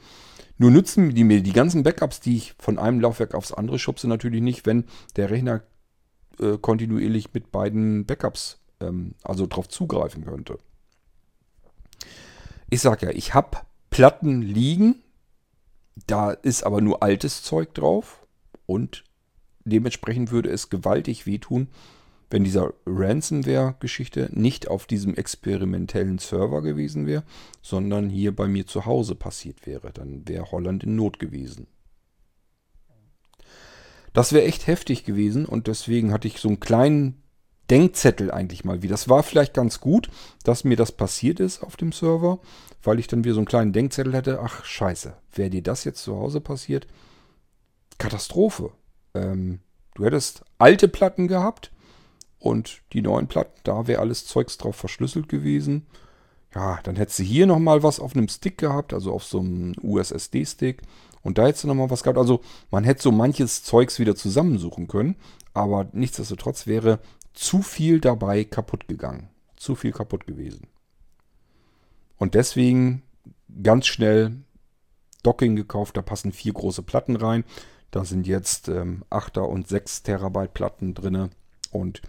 [0.57, 4.07] Nur nützen die mir die ganzen Backups, die ich von einem Laufwerk aufs andere schubse,
[4.07, 5.63] natürlich nicht, wenn der Rechner
[6.39, 10.59] äh, kontinuierlich mit beiden Backups ähm, also drauf zugreifen könnte.
[12.69, 13.57] Ich sage ja, ich habe
[13.89, 15.03] Platten liegen,
[16.07, 18.26] da ist aber nur altes Zeug drauf
[18.65, 19.03] und
[19.66, 21.68] dementsprechend würde es gewaltig wehtun,
[22.30, 27.24] wenn dieser Ransomware-Geschichte nicht auf diesem experimentellen Server gewesen wäre,
[27.61, 29.91] sondern hier bei mir zu Hause passiert wäre.
[29.91, 31.68] Dann wäre Holland in Not gewesen.
[34.13, 37.22] Das wäre echt heftig gewesen und deswegen hatte ich so einen kleinen
[37.70, 38.88] Denkzettel eigentlich mal wie.
[38.88, 40.09] Das war vielleicht ganz gut,
[40.43, 42.39] dass mir das passiert ist auf dem Server,
[42.84, 44.39] weil ich dann wieder so einen kleinen Denkzettel hätte.
[44.41, 46.88] Ach scheiße, wäre dir das jetzt zu Hause passiert?
[47.97, 48.72] Katastrophe.
[49.16, 49.59] Ähm,
[49.95, 51.72] du hättest alte Platten gehabt
[52.39, 55.88] und die neuen Platten, da wäre alles Zeugs drauf verschlüsselt gewesen.
[56.53, 59.74] Ja, dann hättest du hier nochmal was auf einem Stick gehabt, also auf so einem
[59.82, 60.82] USSD-Stick.
[61.22, 62.20] Und da hättest du nochmal was gehabt.
[62.20, 62.41] Also
[62.72, 65.16] man hätte so manches Zeugs wieder zusammensuchen können.
[65.53, 66.99] Aber nichtsdestotrotz wäre
[67.34, 69.30] zu viel dabei kaputt gegangen.
[69.57, 70.68] Zu viel kaputt gewesen.
[72.18, 73.01] Und deswegen
[73.63, 74.38] ganz schnell
[75.24, 75.97] Docking gekauft.
[75.97, 77.43] Da passen vier große Platten rein.
[77.96, 81.30] Da sind jetzt ähm, 8er und 6 Terabyte Platten drin.
[81.72, 82.02] Und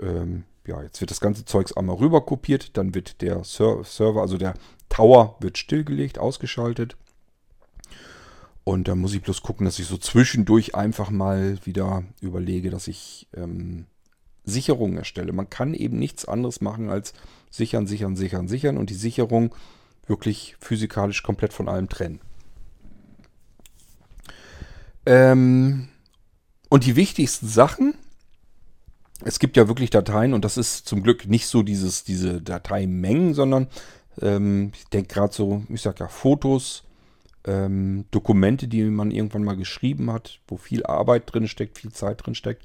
[0.00, 2.78] ähm, ja, jetzt wird das ganze Zeugs einmal rüber kopiert.
[2.78, 4.54] Dann wird der Ser Server, also der
[4.88, 6.96] Tower, wird stillgelegt, ausgeschaltet.
[8.64, 12.88] Und dann muss ich bloß gucken, dass ich so zwischendurch einfach mal wieder überlege, dass
[12.88, 13.84] ich ähm,
[14.44, 15.34] Sicherungen erstelle.
[15.34, 17.12] Man kann eben nichts anderes machen als
[17.50, 19.54] sichern, sichern, sichern, sichern und die Sicherung
[20.06, 22.20] wirklich physikalisch komplett von allem trennen.
[25.06, 25.88] Ähm,
[26.68, 27.94] und die wichtigsten Sachen,
[29.24, 33.34] es gibt ja wirklich Dateien und das ist zum Glück nicht so dieses, diese Dateimengen,
[33.34, 33.68] sondern
[34.20, 36.84] ähm, ich denke gerade so, ich sag ja, Fotos,
[37.44, 42.24] ähm, Dokumente, die man irgendwann mal geschrieben hat, wo viel Arbeit drin steckt, viel Zeit
[42.24, 42.64] drin steckt.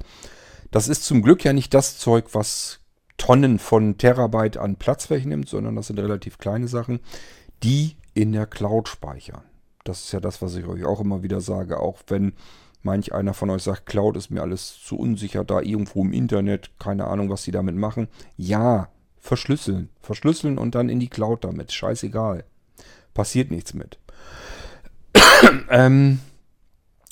[0.71, 2.79] Das ist zum Glück ja nicht das Zeug, was
[3.17, 6.99] Tonnen von Terabyte an Platz wegnimmt, sondern das sind relativ kleine Sachen,
[7.63, 9.43] die in der Cloud speichern.
[9.85, 12.33] Das ist ja das, was ich euch auch immer wieder sage, auch wenn
[12.81, 16.71] manch einer von euch sagt, Cloud ist mir alles zu unsicher, da irgendwo im Internet,
[16.79, 18.07] keine Ahnung, was sie damit machen.
[18.35, 19.89] Ja, verschlüsseln.
[20.01, 21.71] Verschlüsseln und dann in die Cloud damit.
[21.71, 22.43] Scheißegal.
[23.13, 23.97] Passiert nichts mit.
[25.69, 26.19] ähm,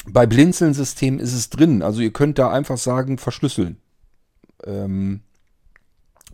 [0.05, 1.81] bei Blinzeln-System ist es drin.
[1.81, 3.77] Also ihr könnt da einfach sagen, verschlüsseln.
[4.65, 5.21] Ähm,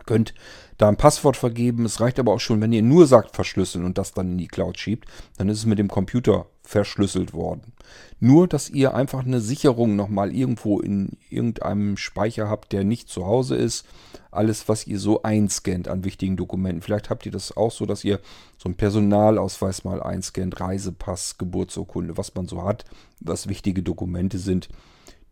[0.05, 0.33] könnt
[0.79, 1.85] da ein Passwort vergeben.
[1.85, 4.47] Es reicht aber auch schon, wenn ihr nur sagt verschlüsseln und das dann in die
[4.47, 5.07] Cloud schiebt,
[5.37, 7.73] dann ist es mit dem Computer verschlüsselt worden.
[8.21, 13.25] Nur, dass ihr einfach eine Sicherung nochmal irgendwo in irgendeinem Speicher habt, der nicht zu
[13.25, 13.85] Hause ist.
[14.31, 16.81] Alles, was ihr so einscannt an wichtigen Dokumenten.
[16.81, 18.21] Vielleicht habt ihr das auch so, dass ihr
[18.57, 22.85] so einen Personalausweis mal einscannt, Reisepass, Geburtsurkunde, was man so hat,
[23.19, 24.69] was wichtige Dokumente sind,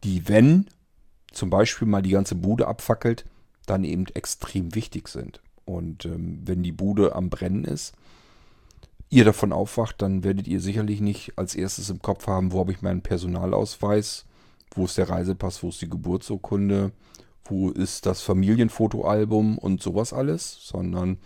[0.03, 0.65] die, wenn
[1.31, 3.23] zum Beispiel mal die ganze Bude abfackelt,
[3.67, 5.41] dann eben extrem wichtig sind.
[5.65, 7.93] Und ähm, wenn die Bude am Brennen ist,
[9.09, 12.71] ihr davon aufwacht, dann werdet ihr sicherlich nicht als erstes im Kopf haben, wo habe
[12.71, 14.25] ich meinen Personalausweis,
[14.71, 16.91] wo ist der Reisepass, wo ist die Geburtsurkunde,
[17.45, 21.17] wo ist das Familienfotoalbum und sowas alles, sondern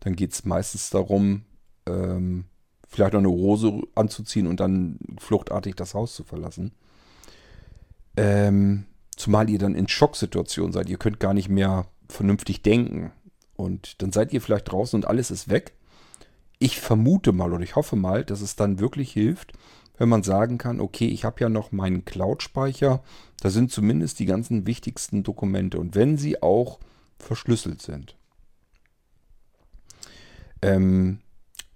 [0.00, 1.42] dann geht es meistens darum,
[1.86, 2.44] ähm,
[2.88, 6.72] vielleicht noch eine Hose anzuziehen und dann fluchtartig das Haus zu verlassen.
[8.16, 8.86] Ähm,
[9.18, 10.88] Zumal ihr dann in Schocksituationen seid.
[10.88, 13.10] Ihr könnt gar nicht mehr vernünftig denken.
[13.56, 15.72] Und dann seid ihr vielleicht draußen und alles ist weg.
[16.60, 19.54] Ich vermute mal oder ich hoffe mal, dass es dann wirklich hilft,
[19.96, 23.02] wenn man sagen kann, okay, ich habe ja noch meinen Cloud-Speicher.
[23.40, 25.80] Da sind zumindest die ganzen wichtigsten Dokumente.
[25.80, 26.78] Und wenn sie auch
[27.18, 28.14] verschlüsselt sind.
[30.62, 31.18] Ähm,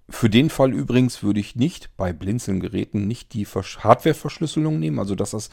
[0.09, 5.33] für den Fall übrigens würde ich nicht bei Blinzeln-Geräten nicht die Hardware-Verschlüsselung nehmen, also dass
[5.33, 5.51] das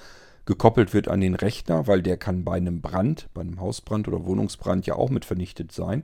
[0.50, 4.26] gekoppelt wird an den Rechner, weil der kann bei einem Brand, bei einem Hausbrand oder
[4.26, 6.04] Wohnungsbrand ja auch mit vernichtet sein.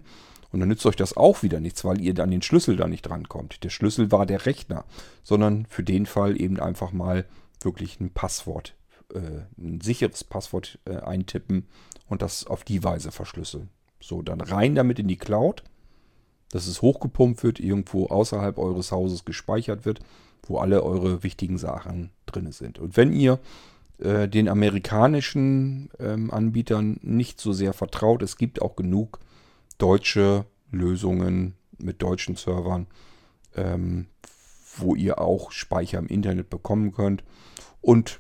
[0.52, 3.02] Und dann nützt euch das auch wieder nichts, weil ihr an den Schlüssel da nicht
[3.02, 3.64] drankommt.
[3.64, 4.86] Der Schlüssel war der Rechner,
[5.24, 7.26] sondern für den Fall eben einfach mal
[7.62, 8.76] wirklich ein Passwort,
[9.16, 9.20] äh,
[9.58, 11.66] ein sicheres Passwort äh, eintippen
[12.08, 13.70] und das auf die Weise verschlüsseln.
[14.00, 15.64] So, dann rein damit in die Cloud,
[16.52, 20.02] dass es hochgepumpt wird, irgendwo außerhalb eures Hauses gespeichert wird,
[20.44, 22.78] wo alle eure wichtigen Sachen drin sind.
[22.78, 23.40] Und wenn ihr
[24.00, 28.22] äh, den amerikanischen ähm, Anbietern nicht so sehr vertraut.
[28.22, 29.20] Es gibt auch genug
[29.78, 32.88] deutsche Lösungen mit deutschen Servern,
[33.56, 34.08] ähm,
[34.78, 37.24] wo ihr auch Speicher im Internet bekommen könnt.
[37.82, 38.20] Und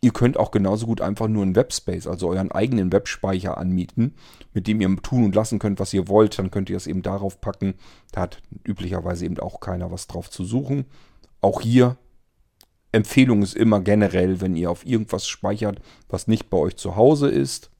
[0.00, 4.14] ihr könnt auch genauso gut einfach nur einen Webspace, also euren eigenen Webspeicher anmieten,
[4.52, 6.38] mit dem ihr tun und lassen könnt, was ihr wollt.
[6.38, 7.74] Dann könnt ihr es eben darauf packen.
[8.12, 10.84] Da hat üblicherweise eben auch keiner was drauf zu suchen.
[11.40, 11.96] Auch hier
[12.92, 17.28] Empfehlung ist immer generell, wenn ihr auf irgendwas speichert, was nicht bei euch zu Hause
[17.28, 17.70] ist,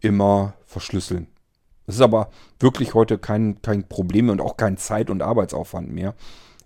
[0.00, 1.28] immer verschlüsseln.
[1.86, 6.14] Das ist aber wirklich heute kein, kein Problem und auch kein Zeit- und Arbeitsaufwand mehr.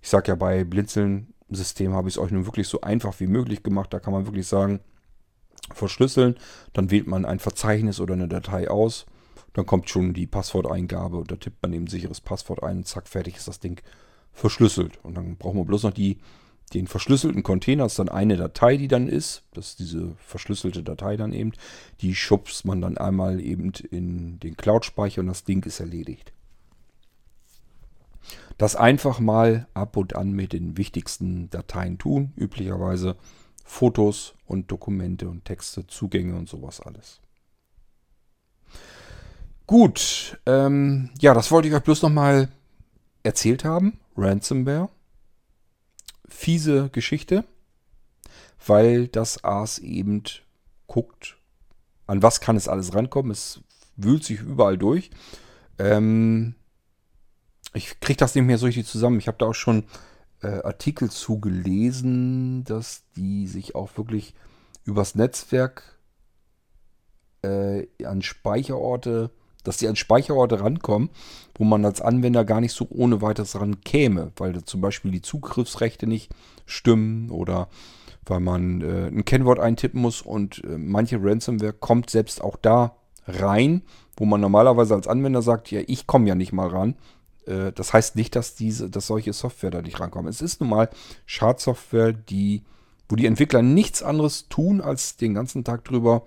[0.02, 3.62] Ich sage ja, bei Blinzeln-System habe ich es euch nun wirklich so einfach wie möglich
[3.62, 3.92] gemacht.
[3.92, 4.80] Da kann man wirklich sagen,
[5.74, 6.36] verschlüsseln,
[6.72, 9.06] dann wählt man ein Verzeichnis oder eine Datei aus.
[9.52, 13.36] Dann kommt schon die Passworteingabe und da tippt man eben sicheres Passwort ein zack, fertig
[13.36, 13.80] ist das Ding
[14.32, 14.98] verschlüsselt.
[15.02, 16.18] Und dann brauchen wir bloß noch die
[16.74, 19.44] den verschlüsselten Container ist dann eine Datei, die dann ist.
[19.54, 21.52] Das ist diese verschlüsselte Datei dann eben.
[22.00, 26.32] Die schubst man dann einmal eben in den Cloud-Speicher und das Ding ist erledigt.
[28.58, 32.32] Das einfach mal ab und an mit den wichtigsten Dateien tun.
[32.36, 33.16] Üblicherweise
[33.64, 37.20] Fotos und Dokumente und Texte, Zugänge und sowas alles.
[39.66, 42.48] Gut, ähm, ja, das wollte ich euch bloß nochmal
[43.22, 43.98] erzählt haben.
[44.16, 44.88] Ransomware
[46.28, 47.44] fiese Geschichte,
[48.66, 50.22] weil das Aas eben
[50.86, 51.36] guckt,
[52.06, 53.32] an was kann es alles rankommen.
[53.32, 53.60] Es
[53.96, 55.10] wühlt sich überall durch.
[55.78, 56.54] Ähm,
[57.74, 59.18] ich kriege das nicht mehr so richtig zusammen.
[59.18, 59.84] Ich habe da auch schon
[60.42, 64.34] äh, Artikel zugelesen, dass die sich auch wirklich
[64.84, 65.98] übers Netzwerk
[67.42, 69.30] äh, an Speicherorte
[69.66, 71.10] dass die an Speicherorte rankommen,
[71.56, 75.22] wo man als Anwender gar nicht so ohne weiteres ran käme, weil zum Beispiel die
[75.22, 76.30] Zugriffsrechte nicht
[76.66, 77.68] stimmen oder
[78.24, 82.96] weil man äh, ein Kennwort eintippen muss und äh, manche Ransomware kommt selbst auch da
[83.26, 83.82] rein,
[84.16, 86.96] wo man normalerweise als Anwender sagt, ja, ich komme ja nicht mal ran.
[87.46, 90.28] Äh, das heißt nicht, dass diese, dass solche Software da nicht rankommen.
[90.28, 90.90] Es ist nun mal
[91.24, 92.62] Schadsoftware, die,
[93.08, 96.22] wo die Entwickler nichts anderes tun, als den ganzen Tag drüber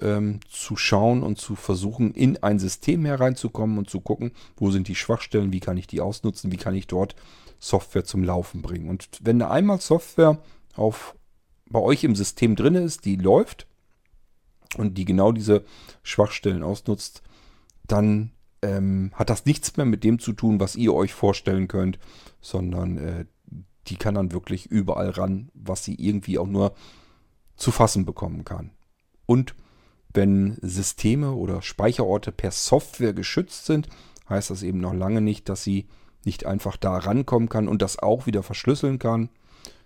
[0.00, 4.88] ähm, zu schauen und zu versuchen, in ein System hereinzukommen und zu gucken, wo sind
[4.88, 7.14] die Schwachstellen, wie kann ich die ausnutzen, wie kann ich dort
[7.58, 8.88] Software zum Laufen bringen.
[8.88, 10.38] Und wenn da einmal Software
[10.74, 11.16] auf,
[11.68, 13.66] bei euch im System drin ist, die läuft
[14.76, 15.64] und die genau diese
[16.02, 17.22] Schwachstellen ausnutzt,
[17.86, 18.32] dann
[18.62, 21.98] ähm, hat das nichts mehr mit dem zu tun, was ihr euch vorstellen könnt,
[22.40, 23.24] sondern äh,
[23.86, 26.74] die kann dann wirklich überall ran, was sie irgendwie auch nur
[27.56, 28.70] zu fassen bekommen kann.
[29.26, 29.54] Und
[30.12, 33.88] wenn Systeme oder Speicherorte per Software geschützt sind,
[34.28, 35.86] heißt das eben noch lange nicht, dass sie
[36.24, 39.30] nicht einfach da rankommen kann und das auch wieder verschlüsseln kann,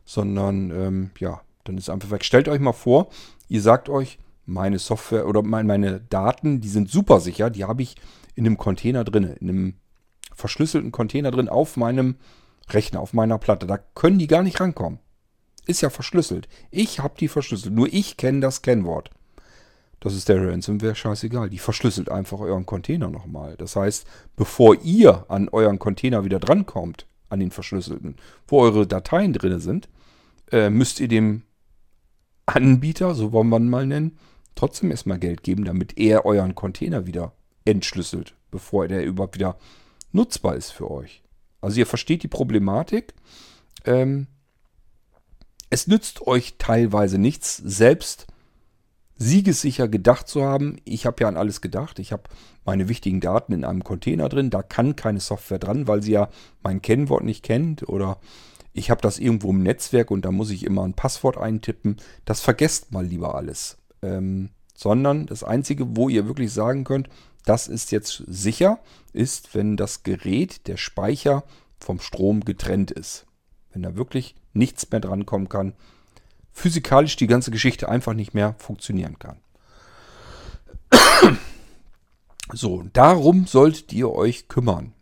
[0.04, 2.24] sondern ähm, ja, dann ist einfach weg.
[2.24, 3.08] Stellt euch mal vor,
[3.48, 7.96] ihr sagt euch, meine Software oder meine Daten, die sind super sicher, die habe ich
[8.34, 9.74] in einem Container drin, in einem
[10.34, 12.16] verschlüsselten Container drin auf meinem
[12.70, 13.66] Rechner, auf meiner Platte.
[13.66, 14.98] Da können die gar nicht rankommen.
[15.66, 16.48] Ist ja verschlüsselt.
[16.70, 17.74] Ich habe die verschlüsselt.
[17.74, 19.10] Nur ich kenne das Kennwort.
[20.02, 21.48] Das ist der Ransomware scheißegal.
[21.48, 23.54] Die verschlüsselt einfach euren Container nochmal.
[23.56, 28.16] Das heißt, bevor ihr an euren Container wieder drankommt, an den verschlüsselten,
[28.48, 29.88] wo eure Dateien drin sind,
[30.50, 31.44] äh, müsst ihr dem
[32.46, 34.18] Anbieter, so wollen wir ihn mal nennen,
[34.56, 37.34] trotzdem erstmal Geld geben, damit er euren Container wieder
[37.64, 39.56] entschlüsselt, bevor der überhaupt wieder
[40.10, 41.22] nutzbar ist für euch.
[41.60, 43.14] Also ihr versteht die Problematik.
[43.84, 44.26] Ähm,
[45.70, 48.26] es nützt euch teilweise nichts, selbst
[49.16, 50.76] siegessicher gedacht zu haben.
[50.84, 51.98] Ich habe ja an alles gedacht.
[51.98, 52.24] Ich habe
[52.64, 54.50] meine wichtigen Daten in einem Container drin.
[54.50, 56.28] Da kann keine Software dran, weil sie ja
[56.62, 57.88] mein Kennwort nicht kennt.
[57.88, 58.18] Oder
[58.72, 61.96] ich habe das irgendwo im Netzwerk und da muss ich immer ein Passwort eintippen.
[62.24, 63.78] Das vergesst mal lieber alles.
[64.02, 67.08] Ähm, sondern das Einzige, wo ihr wirklich sagen könnt,
[67.44, 68.78] das ist jetzt sicher,
[69.12, 71.44] ist, wenn das Gerät, der Speicher
[71.78, 73.26] vom Strom getrennt ist.
[73.72, 75.74] Wenn da wirklich nichts mehr drankommen kann,
[76.52, 79.36] physikalisch die ganze Geschichte einfach nicht mehr funktionieren kann.
[82.54, 84.92] So, darum solltet ihr euch kümmern.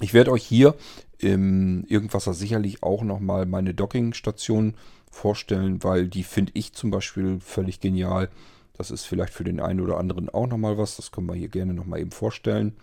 [0.00, 0.74] Ich werde euch hier
[1.18, 4.74] im Irgendwasser sicherlich auch nochmal meine Dockingstation
[5.10, 8.30] vorstellen, weil die finde ich zum Beispiel völlig genial.
[8.76, 10.96] Das ist vielleicht für den einen oder anderen auch nochmal was.
[10.96, 12.74] Das können wir hier gerne nochmal eben vorstellen.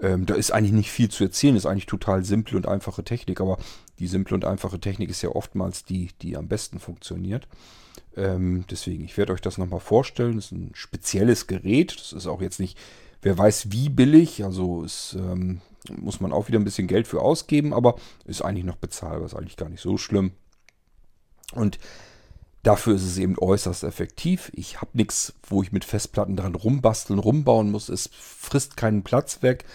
[0.00, 3.40] Ähm, da ist eigentlich nicht viel zu erzählen, ist eigentlich total simple und einfache Technik,
[3.40, 3.58] aber
[3.98, 7.46] die simple und einfache Technik ist ja oftmals die, die am besten funktioniert.
[8.16, 10.36] Ähm, deswegen, ich werde euch das nochmal vorstellen.
[10.36, 11.96] Das ist ein spezielles Gerät.
[11.98, 12.78] Das ist auch jetzt nicht,
[13.22, 14.44] wer weiß wie billig.
[14.44, 15.60] Also ist, ähm,
[15.96, 19.34] muss man auch wieder ein bisschen Geld für ausgeben, aber ist eigentlich noch bezahlbar, ist
[19.34, 20.32] eigentlich gar nicht so schlimm.
[21.52, 21.78] Und
[22.64, 24.50] Dafür ist es eben äußerst effektiv.
[24.54, 27.90] Ich habe nichts, wo ich mit Festplatten dran rumbasteln, rumbauen muss.
[27.90, 29.66] Es frisst keinen Platz weg.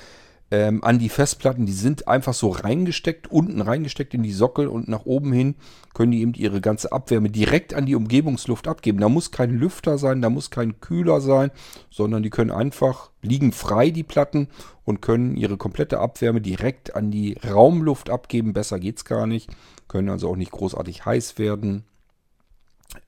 [0.52, 4.88] Ähm, an die Festplatten, die sind einfach so reingesteckt, unten reingesteckt in die Sockel und
[4.88, 5.56] nach oben hin
[5.94, 9.00] können die eben ihre ganze Abwärme direkt an die Umgebungsluft abgeben.
[9.00, 11.52] Da muss kein Lüfter sein, da muss kein Kühler sein,
[11.92, 14.48] sondern die können einfach liegen frei, die Platten,
[14.86, 18.54] und können ihre komplette Abwärme direkt an die Raumluft abgeben.
[18.54, 19.52] Besser geht's gar nicht.
[19.88, 21.84] Können also auch nicht großartig heiß werden.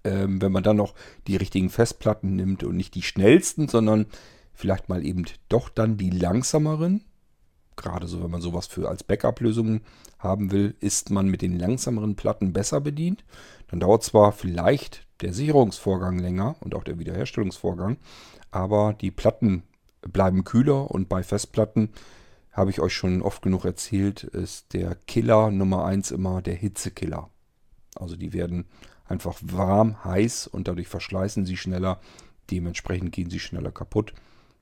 [0.04, 0.94] Ähm, wenn man dann noch
[1.26, 4.06] die richtigen Festplatten nimmt und nicht die schnellsten, sondern
[4.54, 7.04] vielleicht mal eben doch dann die langsameren.
[7.76, 9.82] Gerade so, wenn man sowas für als Backup-Lösungen
[10.19, 13.24] haben will, ist man mit den langsameren Platten besser bedient.
[13.69, 17.97] Dann dauert zwar vielleicht der Sicherungsvorgang länger und auch der Wiederherstellungsvorgang,
[18.51, 19.63] aber die Platten
[20.01, 21.89] bleiben kühler und bei Festplatten
[22.51, 27.30] habe ich euch schon oft genug erzählt, ist der Killer Nummer 1 immer der Hitzekiller.
[27.95, 28.65] Also die werden
[29.05, 31.99] einfach warm, heiß und dadurch verschleißen sie schneller.
[32.49, 34.13] Dementsprechend gehen sie schneller kaputt.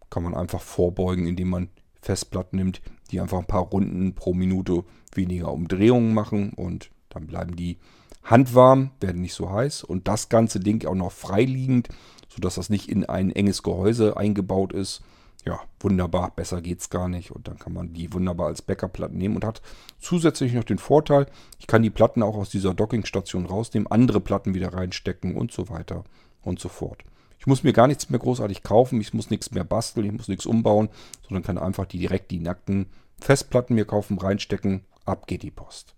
[0.09, 1.69] Kann man einfach vorbeugen, indem man
[2.01, 2.81] Festplatten nimmt,
[3.11, 4.83] die einfach ein paar Runden pro Minute
[5.13, 7.77] weniger Umdrehungen machen und dann bleiben die
[8.23, 11.89] handwarm, werden nicht so heiß und das ganze Ding auch noch freiliegend,
[12.27, 15.01] sodass das nicht in ein enges Gehäuse eingebaut ist
[15.45, 17.31] ja, wunderbar, besser geht's gar nicht.
[17.31, 19.61] Und dann kann man die wunderbar als Backup-Platten nehmen und hat
[19.99, 21.27] zusätzlich noch den Vorteil,
[21.59, 25.69] ich kann die Platten auch aus dieser Dockingstation rausnehmen, andere Platten wieder reinstecken und so
[25.69, 26.03] weiter
[26.41, 27.03] und so fort.
[27.39, 30.27] Ich muss mir gar nichts mehr großartig kaufen, ich muss nichts mehr basteln, ich muss
[30.27, 30.89] nichts umbauen,
[31.27, 32.87] sondern kann einfach die, direkt die nackten
[33.19, 35.95] Festplatten mir kaufen, reinstecken, ab geht die Post.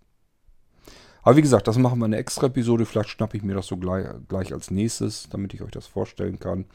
[1.24, 2.86] Aber wie gesagt, das machen wir in einer extra Episode.
[2.86, 6.40] Vielleicht schnappe ich mir das so gleich, gleich als nächstes, damit ich euch das vorstellen
[6.40, 6.66] kann.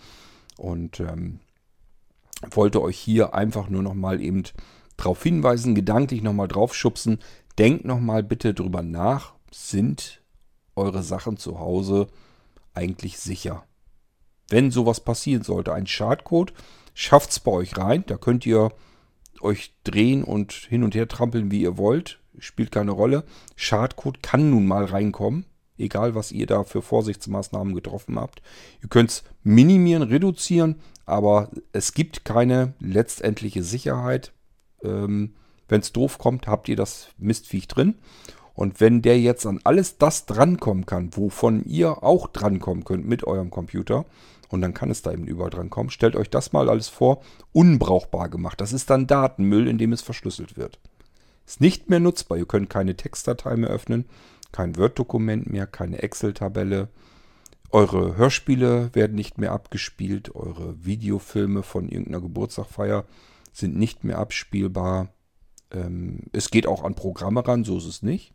[0.56, 1.40] Und ähm,
[2.50, 4.44] wollte euch hier einfach nur noch mal eben
[4.96, 7.18] darauf hinweisen, gedanklich noch mal drauf schubsen.
[7.58, 10.22] Denkt noch mal bitte drüber nach, sind
[10.76, 12.06] eure Sachen zu Hause
[12.74, 13.64] eigentlich sicher?
[14.48, 16.52] Wenn sowas passieren sollte, ein Schadcode,
[16.94, 18.04] schafft es bei euch rein.
[18.06, 18.72] Da könnt ihr
[19.40, 22.20] euch drehen und hin und her trampeln, wie ihr wollt.
[22.38, 23.24] Spielt keine Rolle.
[23.54, 25.46] Schadcode kann nun mal reinkommen.
[25.78, 28.40] Egal, was ihr da für Vorsichtsmaßnahmen getroffen habt.
[28.82, 34.32] Ihr könnt es minimieren, reduzieren, aber es gibt keine letztendliche Sicherheit.
[34.82, 35.34] Ähm,
[35.68, 37.96] Wenn es doof kommt, habt ihr das Mistviech drin.
[38.54, 43.24] Und wenn der jetzt an alles das drankommen kann, wovon ihr auch drankommen könnt mit
[43.24, 44.06] eurem Computer,
[44.48, 47.22] und dann kann es da eben überall drankommen, stellt euch das mal alles vor,
[47.52, 48.60] unbrauchbar gemacht.
[48.60, 50.78] Das ist dann Datenmüll, in dem es verschlüsselt wird.
[51.46, 52.38] Ist nicht mehr nutzbar.
[52.38, 54.06] Ihr könnt keine Textdatei mehr öffnen,
[54.52, 56.88] kein Word-Dokument mehr, keine Excel-Tabelle.
[57.70, 60.34] Eure Hörspiele werden nicht mehr abgespielt.
[60.34, 63.04] Eure Videofilme von irgendeiner Geburtstagfeier
[63.52, 65.08] sind nicht mehr abspielbar.
[65.72, 68.32] Ähm, es geht auch an Programme ran, so ist es nicht.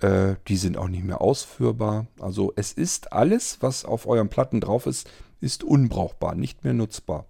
[0.00, 2.06] Äh, die sind auch nicht mehr ausführbar.
[2.18, 5.10] Also es ist alles, was auf euren Platten drauf ist,
[5.40, 7.26] ist unbrauchbar, nicht mehr nutzbar.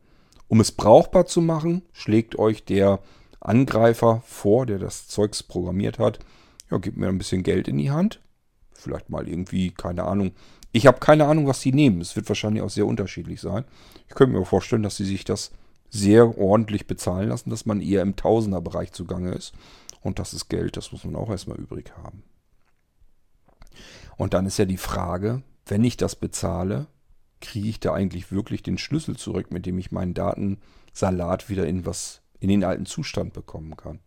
[0.49, 3.01] Um es brauchbar zu machen, schlägt euch der
[3.41, 6.19] Angreifer vor, der das Zeugs programmiert hat.
[6.71, 8.21] Ja, gebt mir ein bisschen Geld in die Hand.
[8.73, 10.33] Vielleicht mal irgendwie, keine Ahnung.
[10.73, 12.01] Ich habe keine Ahnung, was sie nehmen.
[12.01, 13.65] Es wird wahrscheinlich auch sehr unterschiedlich sein.
[14.09, 15.53] Ich könnte mir vorstellen, dass sie sich das
[15.89, 19.53] sehr ordentlich bezahlen lassen, dass man eher im Tausenderbereich zugange ist.
[20.01, 22.23] Und das ist Geld, das muss man auch erstmal übrig haben.
[24.17, 26.87] Und dann ist ja die Frage, wenn ich das bezahle,
[27.41, 31.87] kriege ich da eigentlich wirklich den Schlüssel zurück, mit dem ich meinen Datensalat wieder in
[31.87, 34.01] was in den alten Zustand bekommen kann.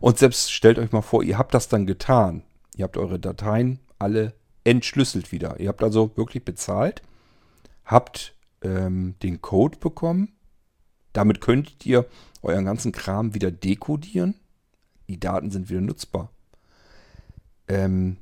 [0.00, 2.42] Und selbst stellt euch mal vor, ihr habt das dann getan.
[2.76, 5.58] Ihr habt eure Dateien alle entschlüsselt wieder.
[5.60, 7.02] Ihr habt also wirklich bezahlt,
[7.84, 10.32] habt ähm, den Code bekommen.
[11.12, 12.06] Damit könntet ihr
[12.42, 14.34] euren ganzen Kram wieder dekodieren.
[15.08, 16.30] Die Daten sind wieder nutzbar.
[17.66, 18.18] Ähm,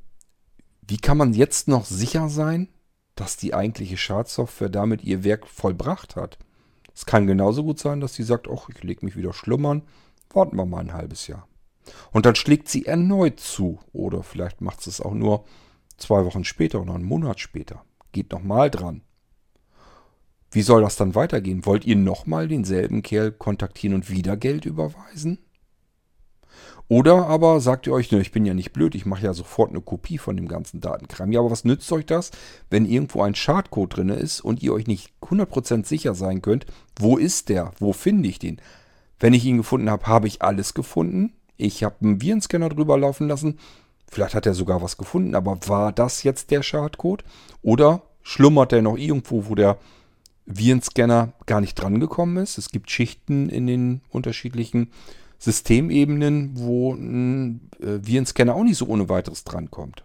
[0.86, 2.68] wie kann man jetzt noch sicher sein,
[3.16, 6.38] dass die eigentliche Schadsoftware damit ihr Werk vollbracht hat.
[6.94, 9.82] Es kann genauso gut sein, dass sie sagt, ach, ich lege mich wieder schlummern,
[10.30, 11.48] warten wir mal ein halbes Jahr.
[12.12, 13.78] Und dann schlägt sie erneut zu.
[13.92, 15.44] Oder vielleicht macht sie es auch nur
[15.96, 17.84] zwei Wochen später oder einen Monat später.
[18.12, 19.02] Geht nochmal dran.
[20.50, 21.66] Wie soll das dann weitergehen?
[21.66, 25.38] Wollt ihr nochmal denselben Kerl kontaktieren und wieder Geld überweisen?
[26.88, 29.70] Oder aber sagt ihr euch, ne, ich bin ja nicht blöd, ich mache ja sofort
[29.70, 31.32] eine Kopie von dem ganzen Datenkram.
[31.32, 32.30] Ja, aber was nützt euch das,
[32.70, 36.66] wenn irgendwo ein Schadcode drin ist und ihr euch nicht 100% sicher sein könnt,
[36.98, 38.60] wo ist der, wo finde ich den?
[39.18, 41.32] Wenn ich ihn gefunden habe, habe ich alles gefunden.
[41.56, 43.58] Ich habe einen Virenscanner drüber laufen lassen.
[44.08, 47.24] Vielleicht hat er sogar was gefunden, aber war das jetzt der Schadcode?
[47.62, 49.78] Oder schlummert der noch irgendwo, wo der
[50.44, 52.58] Virenscanner gar nicht drangekommen ist?
[52.58, 54.92] Es gibt Schichten in den unterschiedlichen
[55.38, 60.04] Systemebenen, wo ein äh, Virenscanner auch nicht so ohne weiteres drankommt.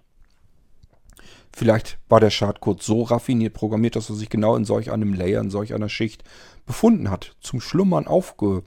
[1.54, 5.42] Vielleicht war der Schadcode so raffiniert programmiert, dass er sich genau in solch einem Layer,
[5.42, 6.24] in solch einer Schicht
[6.66, 8.64] befunden hat, zum Schlummern aufge,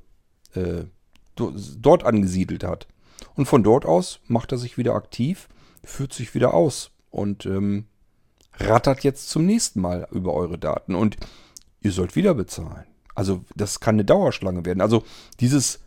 [0.54, 0.84] äh,
[1.36, 2.86] dort angesiedelt hat.
[3.34, 5.48] Und von dort aus macht er sich wieder aktiv,
[5.82, 7.86] führt sich wieder aus und ähm,
[8.58, 10.94] rattert jetzt zum nächsten Mal über eure Daten.
[10.94, 11.16] Und
[11.80, 12.84] ihr sollt wieder bezahlen.
[13.14, 14.80] Also das kann eine Dauerschlange werden.
[14.80, 15.04] Also
[15.40, 15.80] dieses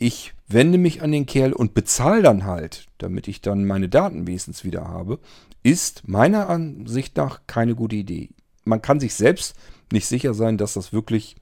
[0.00, 4.26] ich wende mich an den Kerl und bezahle dann halt, damit ich dann meine Daten
[4.26, 5.20] wenigstens wieder habe,
[5.62, 8.30] ist meiner Ansicht nach keine gute Idee.
[8.64, 9.54] Man kann sich selbst
[9.92, 11.36] nicht sicher sein, dass das wirklich,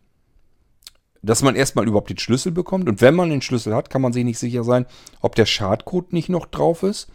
[1.23, 2.89] dass man erstmal überhaupt den Schlüssel bekommt.
[2.89, 4.87] Und wenn man den Schlüssel hat, kann man sich nicht sicher sein,
[5.21, 7.09] ob der Schadcode nicht noch drauf ist.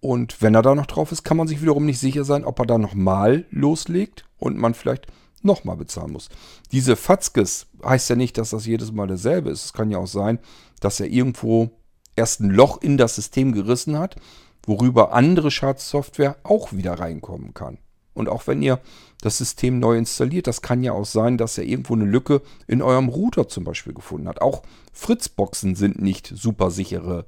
[0.00, 2.58] Und wenn er da noch drauf ist, kann man sich wiederum nicht sicher sein, ob
[2.58, 5.06] er da nochmal loslegt und man vielleicht
[5.44, 6.28] nochmal bezahlen muss.
[6.70, 9.64] Diese Fatzkes heißt ja nicht, dass das jedes Mal dasselbe ist.
[9.64, 10.38] Es kann ja auch sein,
[10.80, 11.70] dass er irgendwo
[12.16, 14.16] erst ein Loch in das System gerissen hat,
[14.64, 17.78] worüber andere Schadsoftware auch wieder reinkommen kann.
[18.14, 18.80] Und auch wenn ihr
[19.22, 22.82] das System neu installiert, das kann ja auch sein, dass er irgendwo eine Lücke in
[22.82, 24.42] eurem Router zum Beispiel gefunden hat.
[24.42, 24.62] Auch
[24.92, 27.24] Fritzboxen sind nicht super sichere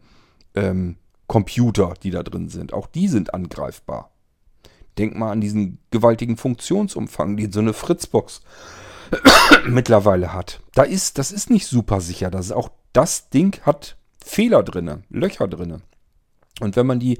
[0.55, 0.97] ähm,
[1.27, 2.75] Computer, die da drin sind.
[2.75, 4.11] Auch die sind angreifbar.
[4.99, 8.43] Denk mal an diesen gewaltigen Funktionsumfang, den so eine Fritzbox
[9.69, 10.61] mittlerweile hat.
[10.75, 12.31] Da ist, das ist nicht super sicher.
[12.31, 15.83] Das ist auch das Ding hat Fehler drinne, Löcher drinne.
[16.61, 17.19] Und wenn man die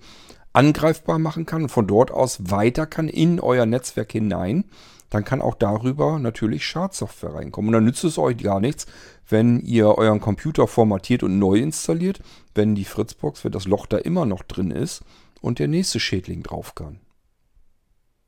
[0.53, 4.65] angreifbar machen kann und von dort aus weiter kann in euer Netzwerk hinein,
[5.11, 7.69] dann kann auch darüber natürlich Schadsoftware reinkommen.
[7.69, 8.87] Und dann nützt es euch gar nichts,
[9.29, 12.21] wenn ihr euren Computer formatiert und neu installiert,
[12.55, 15.03] wenn die Fritzbox, wenn das Loch da immer noch drin ist
[15.41, 17.01] und der nächste Schädling drauf kann.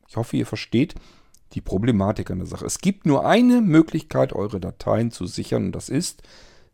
[0.09, 0.95] Ich hoffe, ihr versteht
[1.53, 2.67] die Problematik an der Sache.
[2.67, 6.23] Es gibt nur eine Möglichkeit, eure Dateien zu sichern und das ist,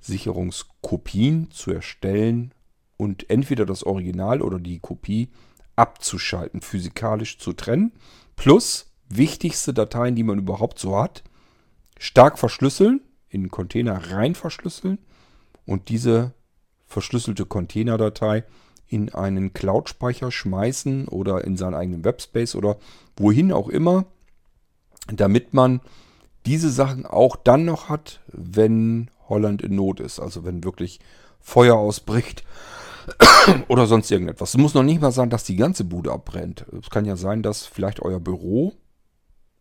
[0.00, 2.52] Sicherungskopien zu erstellen
[2.96, 5.28] und entweder das Original oder die Kopie
[5.76, 7.92] abzuschalten, physikalisch zu trennen.
[8.36, 11.22] Plus wichtigste Dateien, die man überhaupt so hat,
[11.98, 14.98] stark verschlüsseln, in den Container rein verschlüsseln
[15.64, 16.34] und diese
[16.86, 18.44] verschlüsselte Containerdatei
[18.92, 22.76] in einen Cloud-Speicher schmeißen oder in seinen eigenen Webspace oder
[23.16, 24.04] wohin auch immer,
[25.08, 25.80] damit man
[26.44, 30.20] diese Sachen auch dann noch hat, wenn Holland in Not ist.
[30.20, 31.00] Also wenn wirklich
[31.40, 32.44] Feuer ausbricht
[33.68, 34.50] oder sonst irgendetwas.
[34.50, 36.66] Es muss noch nicht mal sein, dass die ganze Bude abbrennt.
[36.80, 38.74] Es kann ja sein, dass vielleicht euer Büro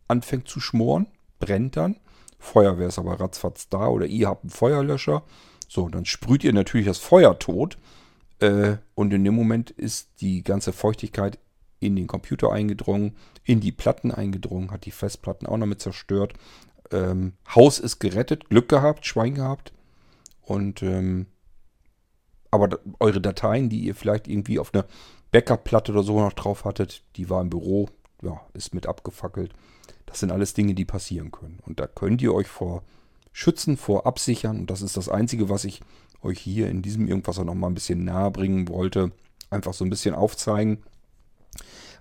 [0.08, 1.06] anfängt zu schmoren,
[1.38, 1.96] brennt dann.
[2.38, 5.22] Feuerwehr ist aber ratzfatz da oder ihr habt einen Feuerlöscher.
[5.68, 7.78] So, dann sprüht ihr natürlich das Feuer tot.
[8.42, 11.38] Äh, und in dem Moment ist die ganze Feuchtigkeit
[11.78, 16.34] in den Computer eingedrungen, in die Platten eingedrungen, hat die Festplatten auch noch mit zerstört.
[16.90, 19.72] Ähm, Haus ist gerettet, Glück gehabt, Schwein gehabt.
[20.42, 21.26] Und ähm,
[22.50, 24.86] aber eure Dateien, die ihr vielleicht irgendwie auf einer
[25.30, 27.88] Backup-Platte oder so noch drauf hattet, die war im Büro,
[28.22, 29.52] ja, ist mit abgefackelt.
[30.04, 31.60] Das sind alles Dinge, die passieren können.
[31.64, 32.82] Und da könnt ihr euch vor
[33.32, 34.58] schützen, vor absichern.
[34.58, 35.80] Und das ist das Einzige, was ich
[36.22, 39.12] euch hier in diesem Irgendwas auch nochmal ein bisschen nahe bringen wollte.
[39.50, 40.82] Einfach so ein bisschen aufzeigen,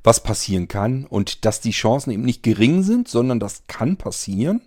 [0.03, 4.61] was passieren kann und dass die Chancen eben nicht gering sind, sondern das kann passieren.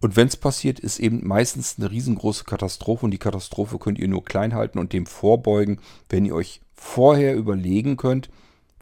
[0.00, 4.08] Und wenn es passiert, ist eben meistens eine riesengroße Katastrophe und die Katastrophe könnt ihr
[4.08, 8.28] nur klein halten und dem vorbeugen, wenn ihr euch vorher überlegen könnt,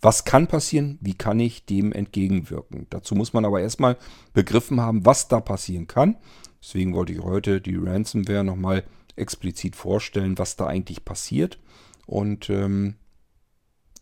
[0.03, 2.87] was kann passieren, wie kann ich dem entgegenwirken.
[2.91, 3.97] Dazu muss man aber erstmal
[4.35, 6.17] begriffen haben, was da passieren kann.
[6.61, 8.85] Deswegen wollte ich heute die Ransomware nochmal
[9.17, 11.59] explizit vorstellen, was da eigentlich passiert
[12.07, 12.97] und ähm,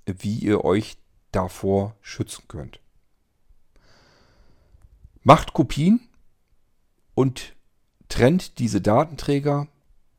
[0.07, 0.97] wie ihr euch
[1.31, 2.81] davor schützen könnt.
[5.23, 6.01] Macht Kopien
[7.15, 7.55] und
[8.09, 9.69] trennt diese Datenträger,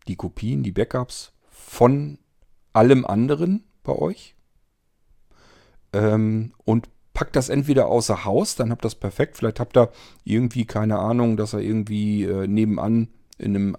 [0.07, 2.17] die Kopien, die Backups von
[2.71, 4.35] allem anderen bei euch
[5.93, 9.37] ähm, und packt das entweder außer Haus, dann habt ihr das perfekt.
[9.37, 9.91] Vielleicht habt ihr
[10.23, 13.77] irgendwie keine Ahnung, dass er irgendwie äh, nebenan in einem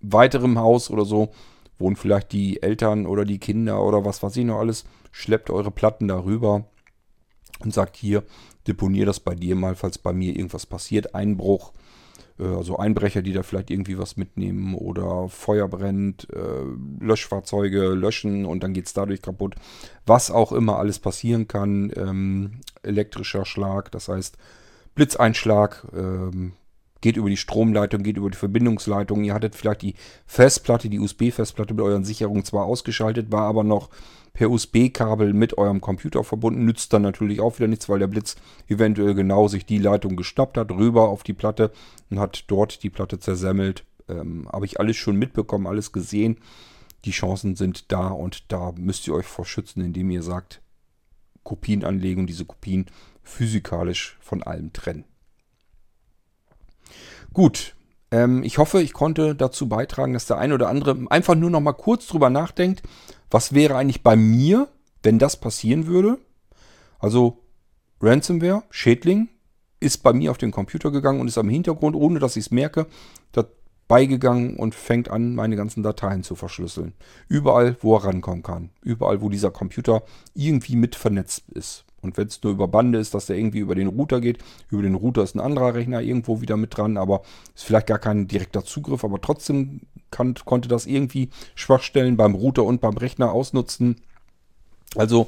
[0.00, 1.30] weiteren Haus oder so
[1.78, 4.84] wohnen vielleicht die Eltern oder die Kinder oder was weiß ich noch alles.
[5.12, 6.66] Schleppt eure Platten darüber
[7.60, 8.22] und sagt hier,
[8.66, 11.14] deponier das bei dir mal, falls bei mir irgendwas passiert.
[11.14, 11.72] Einbruch,
[12.38, 18.44] äh, also Einbrecher, die da vielleicht irgendwie was mitnehmen oder Feuer brennt, äh, Löschfahrzeuge löschen
[18.44, 19.54] und dann geht es dadurch kaputt.
[20.06, 21.92] Was auch immer alles passieren kann.
[21.96, 24.36] Ähm, elektrischer Schlag, das heißt
[24.94, 26.52] Blitzeinschlag, ähm,
[27.00, 29.24] geht über die Stromleitung, geht über die Verbindungsleitung.
[29.24, 29.94] Ihr hattet vielleicht die
[30.26, 33.90] Festplatte, die USB-Festplatte mit euren Sicherungen zwar ausgeschaltet, war aber noch
[34.32, 36.64] per USB-Kabel mit eurem Computer verbunden.
[36.64, 38.36] Nützt dann natürlich auch wieder nichts, weil der Blitz
[38.68, 41.72] eventuell genau sich die Leitung geschnappt hat, rüber auf die Platte
[42.10, 43.84] und hat dort die Platte zersemmelt.
[44.08, 46.38] Ähm, Habe ich alles schon mitbekommen, alles gesehen.
[47.04, 50.60] Die Chancen sind da und da müsst ihr euch vor schützen, indem ihr sagt,
[51.42, 52.86] Kopien anlegen und diese Kopien
[53.22, 55.04] physikalisch von allem trennen.
[57.32, 57.74] Gut,
[58.10, 61.60] ähm, ich hoffe, ich konnte dazu beitragen, dass der ein oder andere einfach nur noch
[61.60, 62.82] mal kurz drüber nachdenkt,
[63.30, 64.68] was wäre eigentlich bei mir,
[65.02, 66.18] wenn das passieren würde.
[66.98, 67.38] Also
[68.00, 69.28] Ransomware, Schädling,
[69.78, 72.50] ist bei mir auf den Computer gegangen und ist am Hintergrund, ohne dass ich es
[72.50, 72.86] merke,
[73.32, 76.92] dabei gegangen und fängt an, meine ganzen Dateien zu verschlüsseln.
[77.28, 78.70] Überall, wo er rankommen kann.
[78.82, 80.02] Überall, wo dieser Computer
[80.34, 81.84] irgendwie mit vernetzt ist.
[82.02, 84.38] Und wenn es nur über Bande ist, dass der irgendwie über den Router geht,
[84.70, 87.22] über den Router ist ein anderer Rechner irgendwo wieder mit dran, aber
[87.54, 92.64] ist vielleicht gar kein direkter Zugriff, aber trotzdem kann, konnte das irgendwie Schwachstellen beim Router
[92.64, 93.96] und beim Rechner ausnutzen.
[94.96, 95.26] Also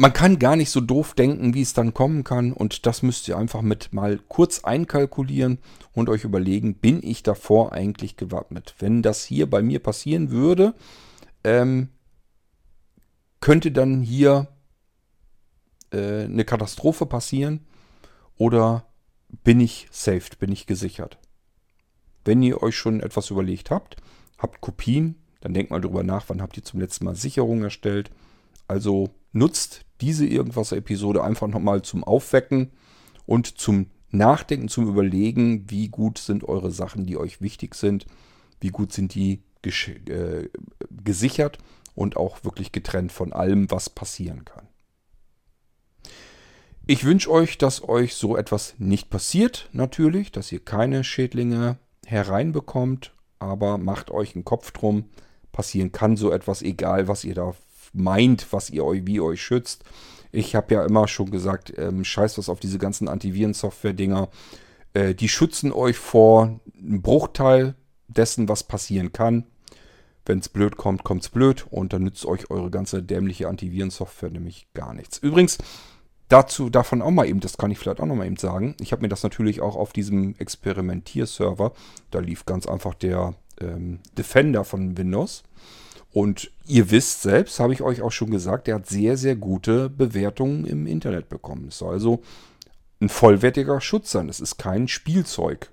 [0.00, 2.52] man kann gar nicht so doof denken, wie es dann kommen kann.
[2.52, 5.58] Und das müsst ihr einfach mit mal kurz einkalkulieren
[5.92, 8.76] und euch überlegen, bin ich davor eigentlich gewappnet?
[8.78, 10.74] Wenn das hier bei mir passieren würde,
[11.42, 11.88] ähm,
[13.40, 14.46] könnte dann hier
[15.92, 17.66] äh, eine Katastrophe passieren
[18.36, 18.86] oder
[19.44, 21.18] bin ich saved, bin ich gesichert?
[22.24, 23.96] Wenn ihr euch schon etwas überlegt habt,
[24.38, 28.10] habt Kopien, dann denkt mal drüber nach, wann habt ihr zum letzten Mal Sicherung erstellt.
[28.66, 32.70] Also nutzt diese Irgendwas-Episode einfach nochmal zum Aufwecken
[33.26, 38.06] und zum Nachdenken, zum Überlegen, wie gut sind eure Sachen, die euch wichtig sind,
[38.60, 40.48] wie gut sind die äh,
[40.90, 41.58] gesichert
[41.94, 44.66] und auch wirklich getrennt von allem, was passieren kann.
[46.90, 53.12] Ich wünsche euch, dass euch so etwas nicht passiert, natürlich, dass ihr keine Schädlinge hereinbekommt,
[53.38, 55.04] aber macht euch einen Kopf drum.
[55.52, 57.52] Passieren kann so etwas, egal was ihr da
[57.92, 59.84] meint, was ihr euch, wie ihr euch schützt.
[60.32, 64.30] Ich habe ja immer schon gesagt, ähm, scheiß was auf diese ganzen Antiviren-Software-Dinger.
[64.94, 67.74] Äh, die schützen euch vor einem Bruchteil
[68.06, 69.44] dessen, was passieren kann.
[70.24, 74.30] Wenn es blöd kommt, kommt es blöd und dann nützt euch eure ganze dämliche Antiviren-Software
[74.30, 75.18] nämlich gar nichts.
[75.18, 75.58] Übrigens,
[76.28, 78.76] Dazu davon auch mal eben, das kann ich vielleicht auch noch mal eben sagen.
[78.80, 81.72] Ich habe mir das natürlich auch auf diesem Experimentierserver,
[82.10, 85.42] da lief ganz einfach der ähm, Defender von Windows.
[86.12, 89.90] Und ihr wisst selbst, habe ich euch auch schon gesagt, der hat sehr, sehr gute
[89.90, 91.68] Bewertungen im Internet bekommen.
[91.68, 92.22] Es soll also
[93.00, 94.28] ein vollwertiger Schutz sein.
[94.28, 95.70] Es ist kein Spielzeug.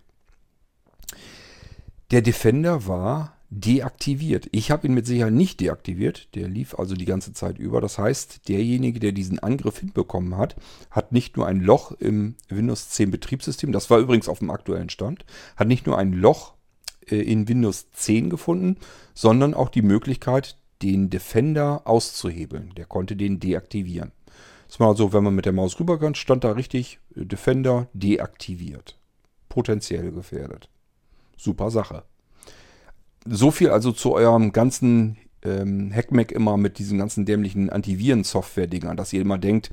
[2.11, 4.49] Der Defender war deaktiviert.
[4.51, 6.35] Ich habe ihn mit Sicherheit nicht deaktiviert.
[6.35, 7.79] Der lief also die ganze Zeit über.
[7.79, 10.55] Das heißt, derjenige, der diesen Angriff hinbekommen hat,
[10.91, 14.89] hat nicht nur ein Loch im Windows 10 Betriebssystem, das war übrigens auf dem aktuellen
[14.89, 15.25] Stand,
[15.55, 16.53] hat nicht nur ein Loch
[17.07, 18.77] äh, in Windows 10 gefunden,
[19.13, 22.73] sondern auch die Möglichkeit, den Defender auszuhebeln.
[22.75, 24.11] Der konnte den deaktivieren.
[24.67, 27.87] Das war also, wenn man mit der Maus rüber kann, stand da richtig äh, Defender
[27.93, 28.97] deaktiviert.
[29.47, 30.69] Potenziell gefährdet.
[31.37, 32.03] Super Sache.
[33.25, 39.13] So viel also zu eurem ganzen ähm, Hackmack immer mit diesen ganzen dämlichen Antiviren-Software-Dingern, dass
[39.13, 39.71] ihr immer denkt,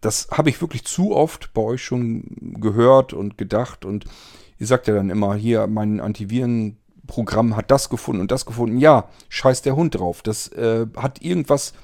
[0.00, 2.24] das habe ich wirklich zu oft bei euch schon
[2.60, 4.06] gehört und gedacht und
[4.58, 8.78] ihr sagt ja dann immer, hier, mein Antivirenprogramm hat das gefunden und das gefunden.
[8.78, 10.22] Ja, scheiß der Hund drauf.
[10.22, 11.74] Das äh, hat irgendwas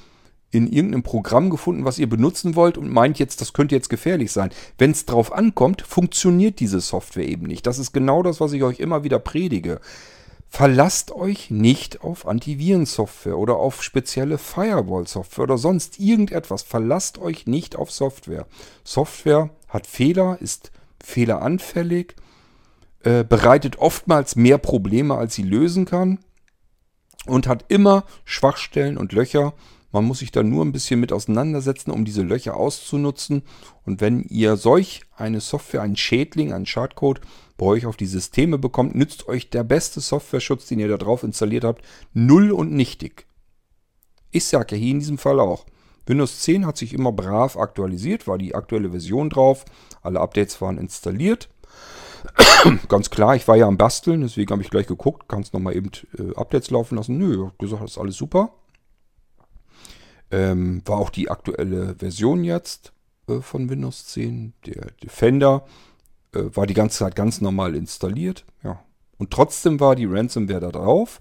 [0.51, 4.33] in irgendeinem Programm gefunden, was ihr benutzen wollt und meint jetzt, das könnte jetzt gefährlich
[4.33, 4.51] sein.
[4.79, 7.67] Wenn es drauf ankommt, funktioniert diese Software eben nicht.
[7.67, 9.81] Das ist genau das, was ich euch immer wieder predige.
[10.49, 16.63] Verlasst euch nicht auf Antivirensoftware oder auf spezielle Firewall-Software oder sonst irgendetwas.
[16.63, 18.47] Verlasst euch nicht auf Software.
[18.85, 20.71] Software hat Fehler, ist
[21.03, 22.15] fehleranfällig,
[23.03, 26.19] äh, bereitet oftmals mehr Probleme, als sie lösen kann
[27.27, 29.53] und hat immer Schwachstellen und Löcher.
[29.93, 33.43] Man muss sich da nur ein bisschen mit auseinandersetzen, um diese Löcher auszunutzen.
[33.85, 37.21] Und wenn ihr solch eine Software, einen Schädling, einen Schadcode
[37.57, 41.23] bei euch auf die Systeme bekommt, nützt euch der beste Software-Schutz, den ihr da drauf
[41.23, 43.27] installiert habt, null und nichtig.
[44.31, 45.65] Ich sage ja hier in diesem Fall auch.
[46.07, 49.65] Windows 10 hat sich immer brav aktualisiert, war die aktuelle Version drauf,
[50.03, 51.49] alle Updates waren installiert.
[52.89, 55.91] Ganz klar, ich war ja am Basteln, deswegen habe ich gleich geguckt, kannst nochmal eben
[56.19, 57.19] äh, Updates laufen lassen.
[57.19, 58.51] Nö, gesagt, das ist alles super.
[60.31, 62.93] Ähm, war auch die aktuelle Version jetzt
[63.29, 64.55] äh, von Windows 10.
[64.67, 65.65] Der Defender
[66.37, 68.45] äh, war die ganze Zeit ganz normal installiert.
[68.63, 68.83] Ja.
[69.19, 71.21] Und trotzdem war die Ransomware da drauf.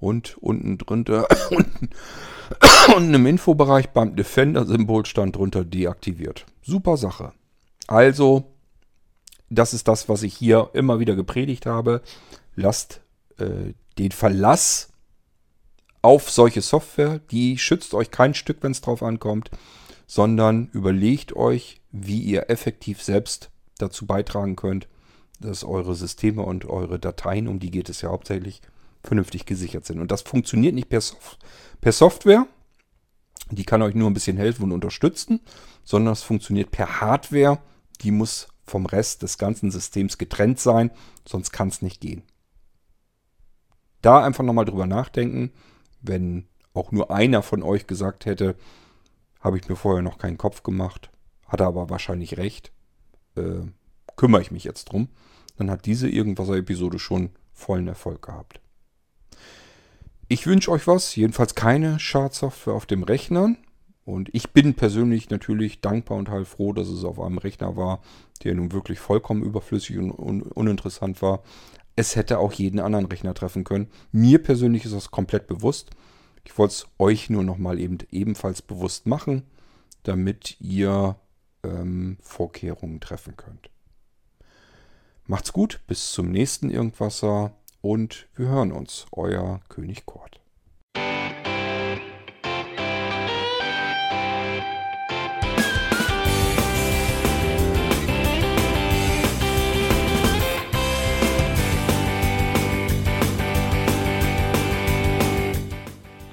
[0.00, 1.90] Und unten drunter, unten,
[2.96, 6.46] unten im Infobereich beim Defender-Symbol stand drunter deaktiviert.
[6.62, 7.32] Super Sache.
[7.86, 8.52] Also,
[9.50, 12.02] das ist das, was ich hier immer wieder gepredigt habe.
[12.54, 13.00] Lasst
[13.38, 14.92] äh, den Verlass
[16.00, 19.50] auf solche Software, die schützt euch kein Stück, wenn es drauf ankommt,
[20.06, 23.51] sondern überlegt euch, wie ihr effektiv selbst
[23.82, 24.88] dazu beitragen könnt,
[25.40, 28.62] dass eure Systeme und eure Dateien, um die geht es ja hauptsächlich,
[29.02, 30.00] vernünftig gesichert sind.
[30.00, 31.36] Und das funktioniert nicht per, Sof
[31.80, 32.46] per Software,
[33.50, 35.40] die kann euch nur ein bisschen helfen und unterstützen,
[35.84, 37.58] sondern es funktioniert per Hardware,
[38.00, 40.90] die muss vom Rest des ganzen Systems getrennt sein,
[41.26, 42.22] sonst kann es nicht gehen.
[44.00, 45.52] Da einfach nochmal drüber nachdenken,
[46.00, 48.56] wenn auch nur einer von euch gesagt hätte,
[49.40, 51.10] habe ich mir vorher noch keinen Kopf gemacht,
[51.46, 52.72] hat er aber wahrscheinlich recht
[53.36, 53.66] äh,
[54.16, 55.08] kümmere ich mich jetzt drum.
[55.56, 58.60] Dann hat diese Irgendwasser-Episode schon vollen Erfolg gehabt.
[60.28, 63.58] Ich wünsche euch was, jedenfalls keine Schadsoftware auf dem Rechnern.
[64.04, 68.00] Und ich bin persönlich natürlich dankbar und heilfroh, dass es auf einem Rechner war,
[68.42, 71.42] der nun wirklich vollkommen überflüssig und un uninteressant war.
[71.94, 73.88] Es hätte auch jeden anderen Rechner treffen können.
[74.10, 75.90] Mir persönlich ist das komplett bewusst.
[76.44, 79.42] Ich wollte es euch nur nochmal eben ebenfalls bewusst machen,
[80.02, 81.16] damit ihr
[81.64, 83.70] ähm, Vorkehrungen treffen könnt.
[85.26, 89.06] Macht's gut, bis zum nächsten Irgendwasser und wir hören uns.
[89.12, 90.40] Euer König Kurt.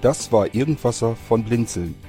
[0.01, 2.08] Das war Irgendwasser von Blinzeln.